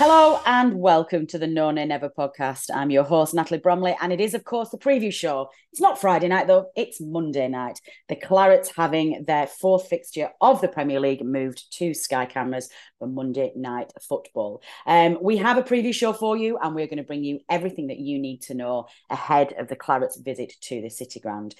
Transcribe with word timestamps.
Hello 0.00 0.40
and 0.46 0.78
welcome 0.78 1.26
to 1.26 1.38
the 1.38 1.48
No 1.48 1.72
Nay 1.72 1.84
Never 1.84 2.08
podcast. 2.08 2.70
I'm 2.72 2.92
your 2.92 3.02
host, 3.02 3.34
Natalie 3.34 3.58
Bromley, 3.58 3.96
and 4.00 4.12
it 4.12 4.20
is, 4.20 4.32
of 4.32 4.44
course, 4.44 4.68
the 4.68 4.78
preview 4.78 5.12
show. 5.12 5.50
It's 5.72 5.80
not 5.80 6.00
Friday 6.00 6.28
night, 6.28 6.46
though, 6.46 6.70
it's 6.76 7.00
Monday 7.00 7.48
night. 7.48 7.80
The 8.08 8.14
Clarets 8.14 8.70
having 8.76 9.24
their 9.26 9.48
fourth 9.48 9.88
fixture 9.88 10.30
of 10.40 10.60
the 10.60 10.68
Premier 10.68 11.00
League 11.00 11.24
moved 11.24 11.76
to 11.78 11.94
Sky 11.94 12.26
Cameras 12.26 12.68
for 13.00 13.08
Monday 13.08 13.50
night 13.56 13.92
football. 14.00 14.62
Um, 14.86 15.18
we 15.20 15.36
have 15.38 15.58
a 15.58 15.64
preview 15.64 15.92
show 15.92 16.12
for 16.12 16.36
you, 16.36 16.58
and 16.58 16.76
we're 16.76 16.86
going 16.86 16.98
to 16.98 17.02
bring 17.02 17.24
you 17.24 17.40
everything 17.50 17.88
that 17.88 17.98
you 17.98 18.20
need 18.20 18.42
to 18.42 18.54
know 18.54 18.86
ahead 19.10 19.52
of 19.58 19.66
the 19.66 19.74
Clarets' 19.74 20.22
visit 20.22 20.52
to 20.60 20.80
the 20.80 20.90
City 20.90 21.18
Ground. 21.18 21.56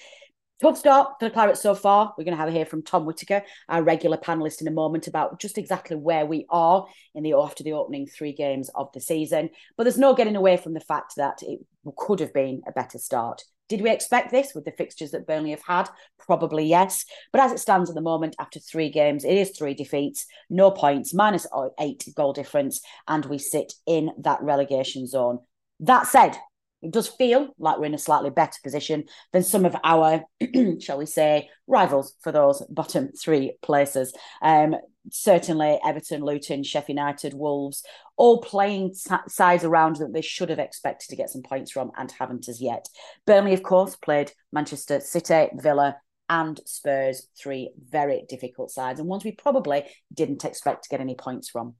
Tough 0.61 0.77
start 0.77 1.13
for 1.17 1.29
the 1.29 1.33
Clarets 1.33 1.61
so 1.61 1.73
far. 1.73 2.13
We're 2.17 2.25
going 2.25 2.35
to 2.35 2.39
have 2.39 2.49
a 2.49 2.51
hear 2.51 2.65
from 2.65 2.83
Tom 2.83 3.05
Whitaker, 3.05 3.43
our 3.69 3.81
regular 3.81 4.17
panelist, 4.17 4.59
in 4.59 4.67
a 4.67 4.71
moment 4.71 5.07
about 5.07 5.39
just 5.39 5.57
exactly 5.57 5.95
where 5.95 6.25
we 6.25 6.45
are 6.49 6.85
in 7.15 7.23
the 7.23 7.31
after 7.33 7.63
the 7.63 7.71
opening 7.71 8.07
three 8.07 8.33
games 8.33 8.69
of 8.75 8.91
the 8.91 8.99
season. 8.99 9.51
But 9.77 9.85
there's 9.85 9.97
no 9.97 10.13
getting 10.13 10.35
away 10.35 10.57
from 10.57 10.73
the 10.73 10.81
fact 10.81 11.13
that 11.15 11.41
it 11.43 11.61
could 11.95 12.19
have 12.19 12.33
been 12.33 12.61
a 12.67 12.73
better 12.73 12.97
start. 12.97 13.43
Did 13.69 13.81
we 13.81 13.89
expect 13.89 14.31
this 14.31 14.53
with 14.53 14.65
the 14.65 14.71
fixtures 14.71 15.11
that 15.11 15.25
Burnley 15.25 15.51
have 15.51 15.63
had? 15.65 15.87
Probably 16.17 16.65
yes. 16.65 17.05
But 17.31 17.41
as 17.41 17.53
it 17.53 17.59
stands 17.59 17.89
at 17.89 17.95
the 17.95 18.01
moment, 18.01 18.35
after 18.37 18.59
three 18.59 18.89
games, 18.89 19.23
it 19.23 19.37
is 19.37 19.51
three 19.51 19.75
defeats, 19.75 20.25
no 20.49 20.71
points, 20.71 21.13
minus 21.13 21.47
eight 21.79 22.03
goal 22.17 22.33
difference, 22.33 22.81
and 23.07 23.23
we 23.25 23.37
sit 23.37 23.71
in 23.87 24.11
that 24.17 24.41
relegation 24.41 25.07
zone. 25.07 25.39
That 25.79 26.07
said, 26.07 26.37
it 26.81 26.91
does 26.91 27.07
feel 27.07 27.53
like 27.57 27.77
we're 27.77 27.85
in 27.85 27.93
a 27.93 27.99
slightly 27.99 28.29
better 28.29 28.57
position 28.63 29.05
than 29.33 29.43
some 29.43 29.65
of 29.65 29.75
our, 29.83 30.23
shall 30.79 30.97
we 30.97 31.05
say, 31.05 31.49
rivals 31.67 32.15
for 32.21 32.31
those 32.31 32.63
bottom 32.69 33.11
three 33.11 33.53
places. 33.61 34.13
Um, 34.41 34.75
certainly, 35.11 35.79
Everton, 35.85 36.21
Luton, 36.21 36.63
Sheffield 36.63 36.97
United, 36.97 37.33
Wolves, 37.33 37.83
all 38.15 38.41
playing 38.41 38.93
sides 39.27 39.63
around 39.63 39.97
that 39.97 40.13
they 40.13 40.21
should 40.21 40.49
have 40.49 40.59
expected 40.59 41.09
to 41.09 41.15
get 41.15 41.29
some 41.29 41.43
points 41.43 41.71
from 41.71 41.91
and 41.97 42.11
haven't 42.11 42.47
as 42.47 42.61
yet. 42.61 42.87
Burnley, 43.25 43.53
of 43.53 43.63
course, 43.63 43.95
played 43.95 44.31
Manchester 44.51 44.99
City, 44.99 45.49
Villa, 45.55 45.97
and 46.29 46.59
Spurs, 46.65 47.27
three 47.37 47.71
very 47.89 48.23
difficult 48.29 48.71
sides, 48.71 48.99
and 48.99 49.09
ones 49.09 49.25
we 49.25 49.31
probably 49.31 49.83
didn't 50.13 50.45
expect 50.45 50.83
to 50.83 50.89
get 50.89 51.01
any 51.01 51.15
points 51.15 51.49
from. 51.49 51.75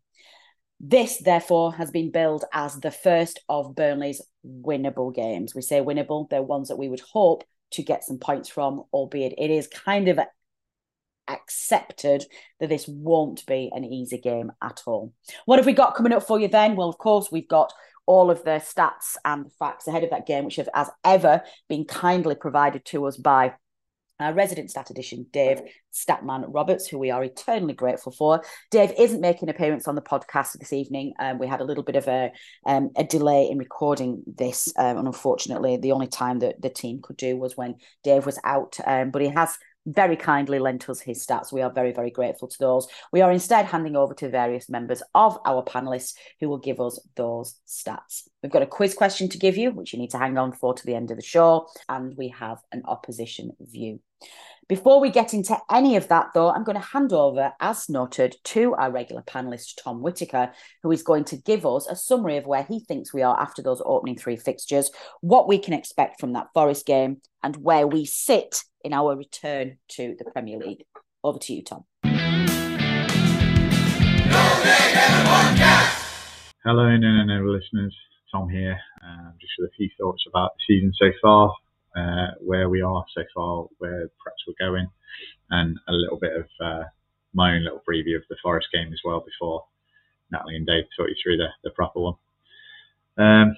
This, 0.79 1.17
therefore, 1.17 1.73
has 1.73 1.91
been 1.91 2.11
billed 2.11 2.45
as 2.53 2.79
the 2.79 2.91
first 2.91 3.41
of 3.49 3.75
Burnley's 3.75 4.21
winnable 4.45 5.13
games. 5.13 5.53
We 5.53 5.61
say 5.61 5.81
winnable, 5.81 6.29
they're 6.29 6.41
ones 6.41 6.69
that 6.69 6.77
we 6.77 6.87
would 6.87 7.01
hope 7.01 7.43
to 7.71 7.83
get 7.83 8.03
some 8.03 8.17
points 8.17 8.49
from, 8.49 8.83
albeit 8.93 9.33
it 9.37 9.51
is 9.51 9.67
kind 9.67 10.07
of 10.07 10.19
accepted 11.27 12.25
that 12.59 12.69
this 12.69 12.87
won't 12.87 13.45
be 13.45 13.69
an 13.73 13.83
easy 13.83 14.17
game 14.17 14.51
at 14.61 14.81
all. 14.85 15.13
What 15.45 15.59
have 15.59 15.65
we 15.65 15.73
got 15.73 15.95
coming 15.95 16.13
up 16.13 16.23
for 16.23 16.39
you 16.39 16.47
then? 16.47 16.75
Well, 16.75 16.89
of 16.89 16.97
course, 16.97 17.29
we've 17.31 17.47
got 17.47 17.71
all 18.05 18.31
of 18.31 18.43
the 18.43 18.61
stats 18.61 19.17
and 19.23 19.45
the 19.45 19.51
facts 19.59 19.85
ahead 19.85 20.03
of 20.03 20.09
that 20.09 20.25
game, 20.25 20.45
which 20.45 20.55
have, 20.55 20.69
as 20.73 20.89
ever, 21.03 21.43
been 21.67 21.85
kindly 21.85 22.35
provided 22.35 22.83
to 22.85 23.05
us 23.05 23.17
by 23.17 23.53
our 24.19 24.33
resident 24.33 24.69
statistician, 24.69 25.25
Dave 25.31 25.61
Statman 25.93 26.45
Roberts, 26.47 26.87
who 26.87 26.97
we 26.97 27.11
are 27.11 27.23
eternally 27.23 27.73
grateful 27.73 28.11
for. 28.11 28.43
Dave 28.71 28.93
isn't 28.97 29.21
making 29.21 29.49
an 29.49 29.55
appearance 29.55 29.87
on 29.87 29.95
the 29.95 30.01
podcast 30.01 30.53
this 30.59 30.73
evening. 30.73 31.13
Um, 31.19 31.39
we 31.39 31.47
had 31.47 31.61
a 31.61 31.65
little 31.65 31.83
bit 31.83 31.95
of 31.95 32.07
a 32.07 32.31
um, 32.65 32.89
a 32.95 33.03
delay 33.03 33.49
in 33.49 33.57
recording 33.57 34.23
this, 34.27 34.71
um, 34.77 34.97
and 34.97 35.07
unfortunately, 35.07 35.77
the 35.77 35.91
only 35.91 36.07
time 36.07 36.39
that 36.39 36.61
the 36.61 36.69
team 36.69 36.99
could 37.01 37.17
do 37.17 37.37
was 37.37 37.57
when 37.57 37.75
Dave 38.03 38.25
was 38.25 38.39
out. 38.43 38.77
Um, 38.85 39.11
but 39.11 39.21
he 39.21 39.29
has 39.29 39.57
very 39.93 40.15
kindly 40.15 40.59
lent 40.59 40.89
us 40.89 40.99
his 41.01 41.25
stats. 41.25 41.51
We 41.51 41.61
are 41.61 41.71
very, 41.71 41.91
very 41.91 42.11
grateful 42.11 42.47
to 42.47 42.59
those. 42.59 42.87
We 43.11 43.21
are 43.21 43.31
instead 43.31 43.65
handing 43.65 43.95
over 43.95 44.13
to 44.15 44.29
various 44.29 44.69
members 44.69 45.01
of 45.15 45.37
our 45.45 45.63
panelists 45.63 46.13
who 46.39 46.49
will 46.49 46.57
give 46.57 46.79
us 46.79 46.99
those 47.15 47.59
stats. 47.67 48.27
We've 48.41 48.51
got 48.51 48.61
a 48.61 48.67
quiz 48.67 48.93
question 48.93 49.29
to 49.29 49.37
give 49.37 49.57
you, 49.57 49.71
which 49.71 49.93
you 49.93 49.99
need 49.99 50.11
to 50.11 50.17
hang 50.17 50.37
on 50.37 50.51
for 50.51 50.73
to 50.73 50.85
the 50.85 50.95
end 50.95 51.11
of 51.11 51.17
the 51.17 51.23
show, 51.23 51.67
and 51.87 52.15
we 52.17 52.29
have 52.29 52.59
an 52.71 52.83
opposition 52.85 53.51
view. 53.59 53.99
Before 54.69 55.01
we 55.01 55.09
get 55.09 55.33
into 55.33 55.57
any 55.71 55.95
of 55.95 56.09
that, 56.09 56.27
though, 56.35 56.51
I'm 56.51 56.63
going 56.63 56.79
to 56.79 56.87
hand 56.87 57.11
over, 57.11 57.51
as 57.59 57.89
noted, 57.89 58.35
to 58.43 58.75
our 58.75 58.91
regular 58.91 59.23
panelist, 59.23 59.81
Tom 59.83 60.03
Whitaker, 60.03 60.51
who 60.83 60.91
is 60.91 61.01
going 61.01 61.23
to 61.23 61.37
give 61.37 61.65
us 61.65 61.87
a 61.87 61.95
summary 61.95 62.37
of 62.37 62.45
where 62.45 62.61
he 62.61 62.79
thinks 62.81 63.11
we 63.11 63.23
are 63.23 63.35
after 63.41 63.63
those 63.63 63.81
opening 63.83 64.15
three 64.15 64.35
fixtures, 64.35 64.91
what 65.21 65.47
we 65.47 65.57
can 65.57 65.73
expect 65.73 66.19
from 66.19 66.33
that 66.33 66.49
Forest 66.53 66.85
game, 66.85 67.19
and 67.41 67.57
where 67.57 67.87
we 67.87 68.05
sit 68.05 68.61
in 68.83 68.93
our 68.93 69.15
return 69.15 69.79
to 69.87 70.15
the 70.19 70.29
Premier 70.29 70.59
League. 70.59 70.85
Over 71.23 71.39
to 71.39 71.53
you, 71.55 71.63
Tom. 71.63 71.85
Hello, 76.63 76.95
no, 76.95 77.41
listeners. 77.41 77.95
Tom 78.31 78.47
here. 78.47 78.77
Um, 79.03 79.33
just 79.41 79.53
with 79.57 79.71
a 79.71 79.73
few 79.75 79.89
thoughts 79.99 80.23
about 80.29 80.51
the 80.53 80.75
season 80.75 80.93
so 80.95 81.09
far 81.23 81.55
uh, 81.95 82.31
where 82.39 82.69
we 82.69 82.81
are 82.81 83.05
so 83.15 83.23
far, 83.33 83.65
where 83.77 84.09
perhaps 84.23 84.43
we're 84.47 84.67
going, 84.67 84.87
and 85.49 85.77
a 85.87 85.93
little 85.93 86.17
bit 86.17 86.33
of 86.35 86.45
uh, 86.61 86.83
my 87.33 87.53
own 87.53 87.63
little 87.63 87.81
preview 87.87 88.15
of 88.15 88.23
the 88.29 88.37
Forest 88.41 88.67
game 88.73 88.91
as 88.93 88.99
well 89.03 89.23
before 89.25 89.65
Natalie 90.31 90.55
and 90.55 90.67
Dave 90.67 90.85
talk 90.95 91.09
you 91.09 91.15
through 91.21 91.37
the, 91.37 91.47
the 91.63 91.71
proper 91.71 91.99
one. 91.99 92.13
Um, 93.17 93.55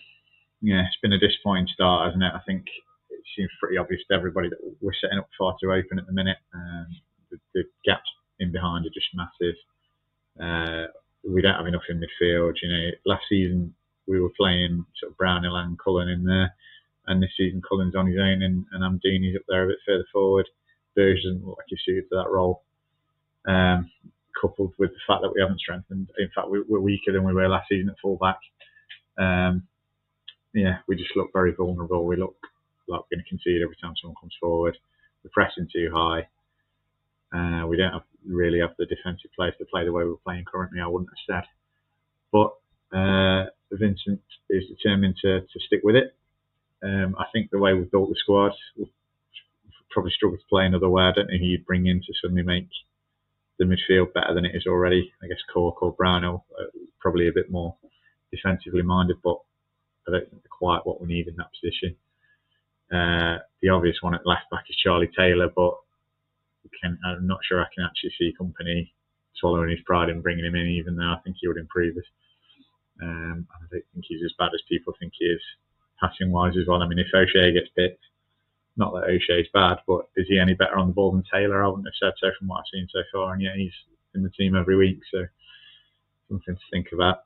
yeah, 0.61 0.83
it's 0.85 0.97
been 1.01 1.13
a 1.13 1.19
disappointing 1.19 1.67
start, 1.73 2.07
hasn't 2.07 2.23
it? 2.23 2.31
I 2.33 2.41
think 2.45 2.65
it 3.09 3.21
seems 3.35 3.49
pretty 3.59 3.77
obvious 3.77 4.01
to 4.09 4.15
everybody 4.15 4.49
that 4.49 4.59
we're 4.81 4.93
setting 5.01 5.19
up 5.19 5.29
far 5.37 5.55
too 5.61 5.71
open 5.71 5.99
at 5.99 6.05
the 6.05 6.13
minute. 6.13 6.37
Um, 6.53 6.87
the, 7.31 7.37
the, 7.53 7.63
gaps 7.85 8.09
in 8.39 8.51
behind 8.51 8.85
are 8.85 8.89
just 8.93 9.07
massive. 9.13 9.55
Uh, 10.39 10.87
we 11.27 11.41
don't 11.41 11.55
have 11.55 11.67
enough 11.67 11.83
in 11.89 11.99
midfield. 11.99 12.53
You 12.61 12.69
know, 12.69 12.89
last 13.05 13.23
season 13.29 13.73
we 14.07 14.19
were 14.19 14.31
playing 14.37 14.85
sort 14.99 15.11
of 15.11 15.17
Brownhill 15.17 15.55
and 15.55 15.79
Cullen 15.79 16.09
in 16.09 16.23
there 16.23 16.53
and 17.07 17.21
this 17.21 17.31
season 17.37 17.61
Cullen's 17.67 17.95
on 17.95 18.07
his 18.07 18.17
own 18.19 18.41
and, 18.41 18.65
and 18.71 18.83
Amdouni's 18.83 19.35
up 19.35 19.43
there 19.47 19.65
a 19.65 19.67
bit 19.67 19.77
further 19.85 20.05
forward. 20.11 20.47
Burge 20.95 21.23
doesn't 21.23 21.45
look 21.45 21.57
like 21.57 21.67
he's 21.67 21.79
suited 21.85 22.09
to 22.09 22.15
that 22.15 22.29
role. 22.29 22.63
Um, 23.47 23.89
coupled 24.39 24.73
with 24.77 24.91
the 24.91 24.99
fact 25.07 25.21
that 25.21 25.31
we 25.33 25.41
haven't 25.41 25.59
strengthened. 25.59 26.09
In 26.17 26.29
fact, 26.33 26.49
we, 26.49 26.59
are 26.59 26.79
weaker 26.79 27.11
than 27.11 27.23
we 27.23 27.33
were 27.33 27.47
last 27.47 27.69
season 27.69 27.89
at 27.89 27.95
fullback. 28.01 28.39
Um, 29.17 29.67
yeah, 30.53 30.77
we 30.87 30.95
just 30.95 31.15
look 31.15 31.29
very 31.33 31.53
vulnerable. 31.53 32.05
We 32.05 32.17
look 32.17 32.35
like 32.87 33.01
we're 33.01 33.17
going 33.17 33.23
to 33.23 33.29
concede 33.29 33.61
every 33.61 33.77
time 33.81 33.93
someone 33.99 34.17
comes 34.19 34.35
forward. 34.39 34.77
We're 35.23 35.31
pressing 35.31 35.67
too 35.71 35.91
high. 35.93 36.27
Uh, 37.33 37.65
we 37.67 37.77
don't 37.77 37.93
have, 37.93 38.03
really 38.27 38.59
have 38.59 38.75
the 38.77 38.85
defensive 38.85 39.31
players 39.35 39.53
to 39.57 39.65
play 39.65 39.85
the 39.85 39.91
way 39.91 40.03
we're 40.03 40.15
playing 40.25 40.45
currently. 40.51 40.81
I 40.81 40.87
wouldn't 40.87 41.09
have 41.09 41.43
said, 41.43 41.49
but 42.31 42.51
uh, 42.97 43.45
Vincent 43.71 44.21
is 44.49 44.63
determined 44.67 45.15
to, 45.21 45.41
to 45.41 45.59
stick 45.65 45.81
with 45.83 45.95
it. 45.95 46.15
Um, 46.83 47.15
I 47.19 47.25
think 47.31 47.51
the 47.51 47.59
way 47.59 47.73
we've 47.73 47.91
built 47.91 48.09
the 48.09 48.15
squad, 48.17 48.53
we'll 48.75 48.89
probably 49.91 50.11
struggle 50.11 50.37
to 50.37 50.43
play 50.49 50.65
another 50.65 50.89
way. 50.89 51.03
I 51.03 51.11
don't 51.11 51.29
know 51.29 51.37
who 51.37 51.45
you'd 51.45 51.65
bring 51.65 51.85
in 51.87 51.99
to 51.99 52.13
suddenly 52.21 52.43
make 52.43 52.67
the 53.59 53.65
midfield 53.65 54.13
better 54.13 54.33
than 54.33 54.45
it 54.45 54.55
is 54.55 54.65
already. 54.67 55.11
I 55.21 55.27
guess 55.27 55.37
Cork 55.53 55.81
or 55.83 55.93
Brownhill 55.93 56.45
uh, 56.59 56.65
probably 56.99 57.27
a 57.27 57.33
bit 57.33 57.51
more 57.51 57.75
defensively 58.31 58.81
minded, 58.81 59.17
but 59.23 59.37
I 60.07 60.11
don't 60.11 60.29
think 60.29 60.41
they're 60.41 60.57
quite 60.57 60.85
what 60.85 61.01
we 61.01 61.07
need 61.07 61.27
in 61.27 61.35
that 61.35 61.51
position. 61.59 61.95
Uh, 62.91 63.39
the 63.61 63.69
obvious 63.69 63.97
one 64.01 64.15
at 64.15 64.25
left 64.25 64.49
back 64.49 64.63
is 64.69 64.75
Charlie 64.75 65.11
Taylor, 65.15 65.49
but 65.55 65.75
can, 66.81 66.97
I'm 67.05 67.27
not 67.27 67.39
sure 67.47 67.61
I 67.61 67.67
can 67.73 67.85
actually 67.85 68.13
see 68.17 68.33
Kompany 68.39 68.91
swallowing 69.35 69.69
his 69.69 69.79
pride 69.85 70.09
and 70.09 70.23
bringing 70.23 70.45
him 70.45 70.55
in, 70.55 70.67
even 70.67 70.95
though 70.95 71.13
I 71.13 71.19
think 71.23 71.37
he 71.39 71.47
would 71.47 71.57
improve 71.57 71.97
us. 71.97 72.03
Um, 73.01 73.47
I 73.49 73.59
don't 73.59 73.83
think 73.93 74.05
he's 74.07 74.23
as 74.23 74.33
bad 74.37 74.51
as 74.53 74.61
people 74.69 74.93
think 74.99 75.13
he 75.17 75.25
is, 75.25 75.41
passing 76.01 76.31
wise 76.31 76.53
as 76.59 76.67
well. 76.67 76.81
I 76.81 76.87
mean, 76.87 76.99
if 76.99 77.07
O'Shea 77.13 77.53
gets 77.53 77.69
picked, 77.77 78.03
not 78.77 78.93
that 78.93 79.09
O'Shea's 79.09 79.47
bad, 79.53 79.77
but 79.87 80.09
is 80.15 80.27
he 80.27 80.39
any 80.39 80.53
better 80.53 80.77
on 80.77 80.87
the 80.87 80.93
ball 80.93 81.11
than 81.11 81.23
Taylor? 81.31 81.63
I 81.63 81.67
wouldn't 81.67 81.87
have 81.87 81.99
said 81.99 82.13
so 82.19 82.31
from 82.37 82.47
what 82.47 82.59
I've 82.59 82.71
seen 82.73 82.87
so 82.91 83.01
far. 83.13 83.33
And 83.33 83.41
yeah, 83.41 83.55
he's 83.55 83.73
in 84.15 84.23
the 84.23 84.29
team 84.29 84.55
every 84.55 84.75
week, 84.75 84.99
so 85.11 85.25
something 86.29 86.55
to 86.55 86.61
think 86.71 86.87
about. 86.93 87.19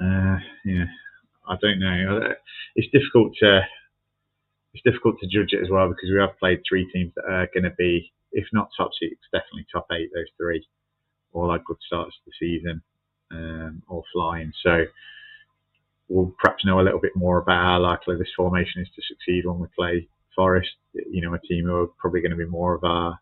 Uh, 0.00 0.38
yeah, 0.64 0.86
I 1.48 1.56
don't 1.60 1.80
know. 1.80 2.34
It's 2.76 2.90
difficult 2.92 3.34
to 3.40 3.60
it's 4.74 4.82
difficult 4.82 5.20
to 5.20 5.26
judge 5.26 5.52
it 5.52 5.62
as 5.62 5.70
well 5.70 5.88
because 5.88 6.10
we 6.10 6.18
have 6.18 6.38
played 6.38 6.60
three 6.68 6.90
teams 6.92 7.12
that 7.14 7.24
are 7.30 7.48
going 7.54 7.64
to 7.64 7.74
be, 7.78 8.12
if 8.32 8.46
not 8.52 8.70
top 8.76 8.90
six, 9.00 9.14
definitely 9.32 9.66
top 9.72 9.86
eight. 9.92 10.10
Those 10.12 10.26
three, 10.36 10.66
all 11.32 11.52
had 11.52 11.64
good 11.64 11.76
starts 11.86 12.16
to 12.16 12.22
the 12.26 12.32
season, 12.38 12.82
um, 13.30 13.82
all 13.88 14.04
flying. 14.12 14.52
So 14.64 14.84
we'll 16.08 16.34
perhaps 16.40 16.64
know 16.64 16.80
a 16.80 16.82
little 16.82 17.00
bit 17.00 17.16
more 17.16 17.38
about 17.38 17.62
how 17.62 17.80
likely 17.80 18.16
this 18.16 18.32
formation 18.36 18.82
is 18.82 18.88
to 18.94 19.02
succeed 19.02 19.46
when 19.46 19.58
we 19.58 19.66
play 19.76 20.08
Forest. 20.34 20.70
You 20.92 21.22
know, 21.22 21.34
a 21.34 21.38
team 21.38 21.66
who 21.66 21.74
are 21.76 21.86
probably 21.98 22.20
going 22.20 22.32
to 22.32 22.36
be 22.36 22.46
more 22.46 22.74
of 22.74 22.84
our 22.84 23.18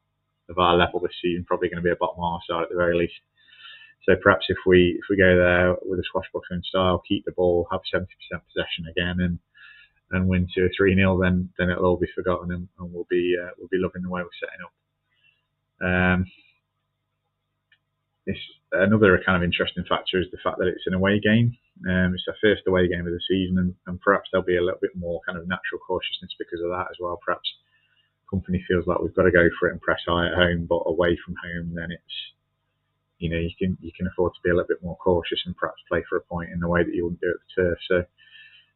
of 0.49 0.58
our 0.58 0.76
level 0.76 1.00
this 1.00 1.12
season, 1.23 1.44
probably 1.44 1.69
going 1.69 1.82
to 1.82 1.82
be 1.82 1.90
a 1.90 1.96
bottom 1.96 2.23
half 2.23 2.40
side 2.49 2.64
at 2.64 2.69
the 2.70 2.76
very 2.76 2.96
least. 2.96 3.14
So 4.05 4.14
perhaps 4.20 4.46
if 4.49 4.58
we 4.67 4.99
if 4.99 5.05
we 5.08 5.17
go 5.17 5.37
there 5.37 5.76
with 5.82 6.00
a 6.00 6.05
swashbuckling 6.11 6.62
style, 6.69 7.02
keep 7.06 7.25
the 7.25 7.32
ball, 7.32 7.69
have 7.70 7.81
70% 7.94 8.06
possession 8.31 8.87
again, 8.90 9.17
and 9.20 9.38
and 10.11 10.29
win 10.29 10.49
two 10.55 10.64
or 10.64 10.70
three 10.76 10.94
nil, 10.94 11.19
then 11.19 11.50
then 11.58 11.70
it'll 11.70 11.87
all 11.87 11.96
be 11.96 12.08
forgotten, 12.14 12.52
and, 12.52 12.69
and 12.79 12.93
we'll 12.93 13.06
be 13.08 13.37
uh, 13.40 13.50
we'll 13.58 13.69
be 13.69 13.79
loving 13.79 14.02
the 14.02 14.11
way 14.11 14.23
we're 14.23 14.29
setting 14.40 14.64
up. 14.64 14.73
Um, 15.84 16.26
it's 18.26 18.40
another 18.73 19.20
kind 19.25 19.37
of 19.37 19.44
interesting 19.44 19.84
factor 19.88 20.20
is 20.20 20.26
the 20.31 20.38
fact 20.43 20.58
that 20.58 20.69
it's 20.69 20.87
an 20.87 20.94
away 20.94 21.20
game. 21.20 21.56
Um, 21.88 22.14
it's 22.14 22.25
our 22.29 22.37
first 22.40 22.62
away 22.67 22.88
game 22.88 23.06
of 23.06 23.12
the 23.12 23.20
season, 23.29 23.58
and, 23.58 23.75
and 23.87 24.00
perhaps 24.00 24.29
there'll 24.31 24.46
be 24.46 24.56
a 24.56 24.62
little 24.62 24.81
bit 24.81 24.94
more 24.96 25.20
kind 25.26 25.38
of 25.38 25.49
natural 25.49 25.81
cautiousness 25.87 26.34
because 26.38 26.61
of 26.61 26.70
that 26.70 26.88
as 26.90 26.96
well. 27.00 27.19
Perhaps 27.25 27.49
Kompany 28.32 28.64
feels 28.67 28.87
like 28.87 29.00
we've 29.00 29.14
got 29.14 29.25
to 29.25 29.31
go 29.31 29.49
for 29.58 29.69
it 29.69 29.73
and 29.73 29.81
press 29.81 30.00
high 30.06 30.29
at 30.29 30.34
home, 30.34 30.67
but 30.69 30.82
away 30.87 31.19
from 31.25 31.34
home, 31.43 31.75
then 31.75 31.90
it's 31.90 32.17
you 33.19 33.31
know 33.31 33.38
you 33.38 33.50
can 33.58 33.76
you 33.81 33.93
can 33.96 34.06
afford 34.06 34.32
to 34.34 34.40
be 34.43 34.50
a 34.50 34.55
little 34.55 34.69
bit 34.69 34.82
more 34.82 34.96
cautious 34.96 35.40
and 35.46 35.56
perhaps 35.56 35.82
play 35.88 36.02
for 36.08 36.17
a 36.17 36.23
point 36.23 36.50
in 36.50 36.61
the 36.61 36.69
way 36.69 36.82
that 36.82 36.94
you 36.94 37.05
wouldn't 37.05 37.20
do 37.20 37.31
at 37.31 37.37
the 37.43 37.62
turf. 37.62 37.79
So 37.88 38.05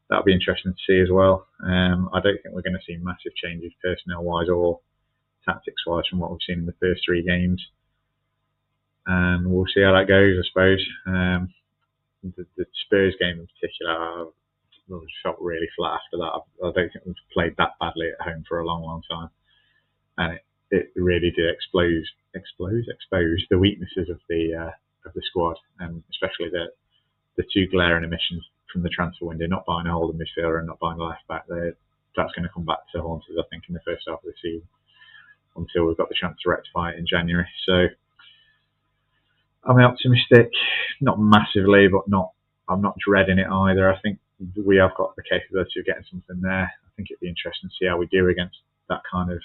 that'll 0.09 0.25
be 0.25 0.35
interesting 0.35 0.73
to 0.73 0.79
see 0.87 1.01
as 1.01 1.11
well. 1.11 1.47
Um, 1.65 2.11
I 2.13 2.21
don't 2.21 2.39
think 2.43 2.55
we're 2.55 2.63
going 2.63 2.79
to 2.79 2.87
see 2.87 2.97
massive 2.97 3.35
changes 3.35 3.73
personnel 3.83 4.23
wise 4.23 4.49
or 4.49 4.81
tactics 5.45 5.87
wise 5.87 6.05
from 6.09 6.19
what 6.19 6.31
we've 6.31 6.47
seen 6.47 6.61
in 6.61 6.67
the 6.67 6.75
first 6.81 7.03
three 7.05 7.23
games. 7.23 7.65
And 9.07 9.47
we'll 9.51 9.67
see 9.73 9.83
how 9.83 9.93
that 9.93 10.09
goes, 10.09 10.37
I 10.39 10.47
suppose. 10.49 10.87
Um, 11.07 11.55
the, 12.37 12.47
the, 12.57 12.65
Spurs 12.85 13.15
game 13.21 13.41
in 13.41 13.47
particular, 13.47 13.93
I 13.93 14.27
felt 15.23 15.37
really 15.41 15.69
flat 15.77 16.01
after 16.01 16.17
that. 16.19 16.33
I, 16.35 16.69
I 16.69 16.73
don't 16.73 16.93
think 16.93 17.05
we've 17.05 17.33
played 17.33 17.55
that 17.59 17.79
badly 17.81 18.09
at 18.09 18.25
home 18.25 18.45
for 18.49 18.61
a 18.61 18.67
long, 18.67 18.83
long 18.83 19.03
time. 19.09 19.31
And 20.19 20.35
it, 20.35 20.43
it 20.71 21.01
really 21.01 21.31
did 21.31 21.49
expose, 21.51 22.07
expose, 22.35 22.85
expose 22.89 23.45
the 23.51 23.59
weaknesses 23.59 24.09
of 24.11 24.21
the 24.29 24.55
uh, 24.55 24.75
of 25.07 25.15
the 25.15 25.23
squad, 25.31 25.57
and 25.79 26.03
especially 26.11 26.51
the 26.51 26.67
the 27.37 27.45
two 27.53 27.67
glaring 27.71 28.05
omissions 28.05 28.43
from 28.73 28.83
the 28.83 28.89
transfer 28.89 29.27
window, 29.27 29.47
not 29.47 29.67
buying 29.67 29.87
a 29.87 29.93
holding 29.93 30.19
midfielder 30.19 30.59
and 30.59 30.67
not 30.67 30.81
buying 30.81 30.99
a 30.99 31.05
left 31.05 31.27
back, 31.29 31.47
There, 31.49 31.77
that's 32.17 32.33
going 32.33 32.49
to 32.49 32.53
come 32.53 32.65
back 32.65 32.81
to 32.93 33.03
haunt 33.03 33.23
us, 33.31 33.37
I 33.39 33.45
think, 33.51 33.65
in 33.69 33.75
the 33.75 33.85
first 33.85 34.05
half 34.09 34.19
of 34.19 34.25
the 34.25 34.33
season 34.43 34.67
until 35.55 35.87
we've 35.87 35.97
got 35.97 36.09
the 36.09 36.19
chance 36.19 36.37
to 36.43 36.51
rectify 36.51 36.91
it 36.91 36.99
in 36.99 37.07
January. 37.07 37.49
So 37.65 37.87
I'm 39.69 39.79
optimistic, 39.81 40.51
not 41.01 41.21
massively, 41.21 41.89
but 41.89 42.09
not 42.09 42.31
I'm 42.69 42.83
not 42.83 42.97
dreading 42.99 43.39
it 43.39 43.49
either. 43.49 43.93
I 43.93 44.01
think 44.01 44.19
we 44.65 44.77
have 44.77 44.95
got 44.97 45.15
the 45.17 45.23
capability 45.23 45.81
of 45.81 45.87
getting 45.87 46.05
something 46.11 46.41
there. 46.41 46.71
I 46.71 46.89
think 46.97 47.11
it'd 47.11 47.21
be 47.21 47.29
interesting 47.29 47.71
to 47.71 47.75
see 47.79 47.87
how 47.87 47.97
we 47.97 48.07
do 48.07 48.29
against 48.29 48.57
that 48.89 49.03
kind 49.11 49.31
of 49.31 49.41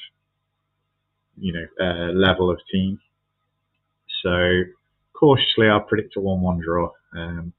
you 1.37 1.53
know 1.53 1.65
uh, 1.79 2.11
level 2.13 2.49
of 2.49 2.59
team. 2.71 2.99
So 4.23 4.63
cautiously, 5.13 5.67
I'll 5.67 5.81
predict 5.81 6.17
a 6.17 6.19
one-one 6.19 6.61
draw. 6.63 6.91
Um, 7.15 7.53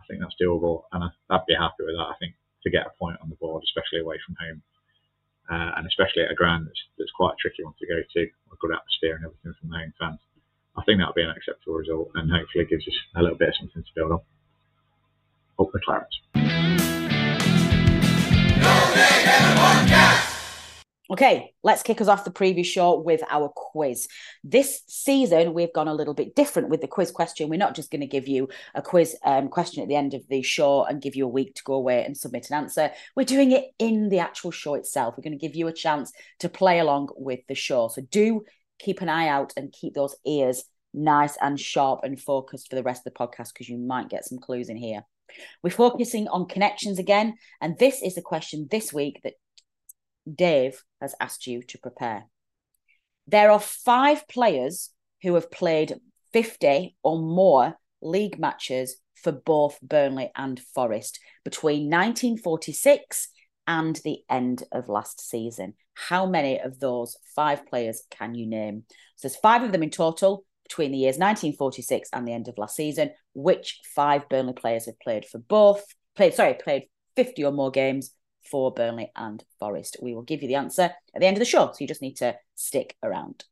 I 0.00 0.04
think 0.06 0.20
that's 0.20 0.36
doable, 0.40 0.82
and 0.92 1.04
I'd 1.30 1.46
be 1.48 1.54
happy 1.54 1.82
with 1.82 1.96
that. 1.96 2.12
I 2.12 2.14
think 2.20 2.34
to 2.62 2.70
get 2.70 2.86
a 2.86 2.98
point 2.98 3.18
on 3.22 3.30
the 3.30 3.36
board, 3.36 3.62
especially 3.64 4.00
away 4.00 4.18
from 4.24 4.36
home, 4.38 4.62
uh, 5.50 5.78
and 5.78 5.86
especially 5.86 6.22
at 6.22 6.30
a 6.30 6.34
ground 6.34 6.66
that's, 6.66 6.82
that's 6.98 7.10
quite 7.16 7.34
a 7.34 7.40
tricky 7.40 7.64
one 7.64 7.74
to 7.78 7.86
go 7.86 7.98
to, 8.02 8.22
a 8.22 8.56
good 8.60 8.74
atmosphere 8.74 9.16
and 9.16 9.24
everything 9.24 9.54
from 9.60 9.70
the 9.70 9.78
home 9.78 9.94
fans. 9.98 10.20
I 10.78 10.82
think 10.84 10.98
that'll 10.98 11.14
be 11.14 11.22
an 11.22 11.30
acceptable 11.30 11.74
result, 11.74 12.10
and 12.14 12.30
hopefully 12.30 12.66
gives 12.66 12.86
us 12.86 12.94
a 13.16 13.22
little 13.22 13.38
bit 13.38 13.48
of 13.48 13.54
something 13.56 13.82
to 13.82 13.88
build 13.94 14.12
on. 14.12 14.20
Up 15.58 15.72
the 15.72 15.80
Clarets. 15.80 16.20
Okay, 21.08 21.54
let's 21.62 21.84
kick 21.84 22.00
us 22.00 22.08
off 22.08 22.24
the 22.24 22.32
previous 22.32 22.66
show 22.66 22.98
with 22.98 23.22
our 23.30 23.48
quiz. 23.54 24.08
This 24.42 24.82
season, 24.88 25.54
we've 25.54 25.72
gone 25.72 25.86
a 25.86 25.94
little 25.94 26.14
bit 26.14 26.34
different 26.34 26.68
with 26.68 26.80
the 26.80 26.88
quiz 26.88 27.12
question. 27.12 27.48
We're 27.48 27.58
not 27.58 27.76
just 27.76 27.92
going 27.92 28.00
to 28.00 28.08
give 28.08 28.26
you 28.26 28.48
a 28.74 28.82
quiz 28.82 29.16
um, 29.24 29.48
question 29.48 29.82
at 29.82 29.88
the 29.88 29.94
end 29.94 30.14
of 30.14 30.26
the 30.28 30.42
show 30.42 30.84
and 30.84 31.00
give 31.00 31.14
you 31.14 31.24
a 31.24 31.28
week 31.28 31.54
to 31.54 31.62
go 31.62 31.74
away 31.74 32.04
and 32.04 32.16
submit 32.16 32.50
an 32.50 32.56
answer. 32.56 32.90
We're 33.14 33.24
doing 33.24 33.52
it 33.52 33.66
in 33.78 34.08
the 34.08 34.18
actual 34.18 34.50
show 34.50 34.74
itself. 34.74 35.14
We're 35.16 35.22
going 35.22 35.38
to 35.38 35.46
give 35.46 35.54
you 35.54 35.68
a 35.68 35.72
chance 35.72 36.12
to 36.40 36.48
play 36.48 36.80
along 36.80 37.10
with 37.16 37.46
the 37.46 37.54
show. 37.54 37.86
So 37.86 38.02
do 38.02 38.44
keep 38.78 39.00
an 39.00 39.08
eye 39.08 39.28
out 39.28 39.52
and 39.56 39.72
keep 39.72 39.94
those 39.94 40.16
ears 40.26 40.64
nice 40.92 41.36
and 41.40 41.60
sharp 41.60 42.00
and 42.02 42.20
focused 42.20 42.68
for 42.68 42.76
the 42.76 42.82
rest 42.82 43.06
of 43.06 43.12
the 43.12 43.18
podcast 43.18 43.52
because 43.52 43.68
you 43.68 43.78
might 43.78 44.08
get 44.08 44.24
some 44.24 44.38
clues 44.38 44.68
in 44.68 44.76
here. 44.76 45.02
We're 45.62 45.70
focusing 45.70 46.28
on 46.28 46.46
connections 46.46 46.98
again, 46.98 47.34
and 47.60 47.78
this 47.78 48.02
is 48.02 48.14
the 48.14 48.22
question 48.22 48.68
this 48.70 48.92
week 48.92 49.20
that 49.24 49.34
Dave 50.32 50.82
has 51.00 51.14
asked 51.20 51.46
you 51.46 51.62
to 51.64 51.78
prepare. 51.78 52.26
There 53.26 53.50
are 53.50 53.60
five 53.60 54.26
players 54.28 54.90
who 55.22 55.34
have 55.34 55.50
played 55.50 56.00
50 56.32 56.96
or 57.02 57.18
more 57.18 57.76
league 58.00 58.38
matches 58.38 58.96
for 59.14 59.32
both 59.32 59.80
Burnley 59.82 60.30
and 60.36 60.60
Forest 60.74 61.18
between 61.44 61.90
1946 61.90 63.28
and 63.66 63.96
the 64.04 64.18
end 64.30 64.62
of 64.72 64.88
last 64.88 65.20
season. 65.20 65.74
How 65.94 66.26
many 66.26 66.60
of 66.60 66.80
those 66.80 67.16
five 67.34 67.66
players 67.66 68.02
can 68.10 68.34
you 68.34 68.46
name? 68.46 68.84
So 69.16 69.28
there's 69.28 69.40
five 69.40 69.62
of 69.62 69.72
them 69.72 69.82
in 69.82 69.90
total 69.90 70.44
between 70.64 70.92
the 70.92 70.98
years 70.98 71.16
1946 71.16 72.10
and 72.12 72.26
the 72.26 72.32
end 72.32 72.48
of 72.48 72.58
last 72.58 72.76
season. 72.76 73.10
Which 73.34 73.80
five 73.94 74.28
Burnley 74.28 74.52
players 74.52 74.86
have 74.86 75.00
played 75.00 75.24
for 75.24 75.38
both? 75.38 75.84
Played, 76.14 76.34
sorry, 76.34 76.54
played 76.54 76.84
50 77.16 77.44
or 77.44 77.52
more 77.52 77.70
games 77.70 78.12
for 78.50 78.72
Burnley 78.72 79.10
and 79.16 79.42
Forest. 79.58 79.96
We 80.00 80.14
will 80.14 80.22
give 80.22 80.42
you 80.42 80.48
the 80.48 80.54
answer 80.54 80.90
at 81.14 81.20
the 81.20 81.26
end 81.26 81.36
of 81.36 81.40
the 81.40 81.44
show, 81.44 81.66
so 81.66 81.76
you 81.80 81.88
just 81.88 82.02
need 82.02 82.16
to 82.16 82.36
stick 82.54 82.96
around. 83.02 83.44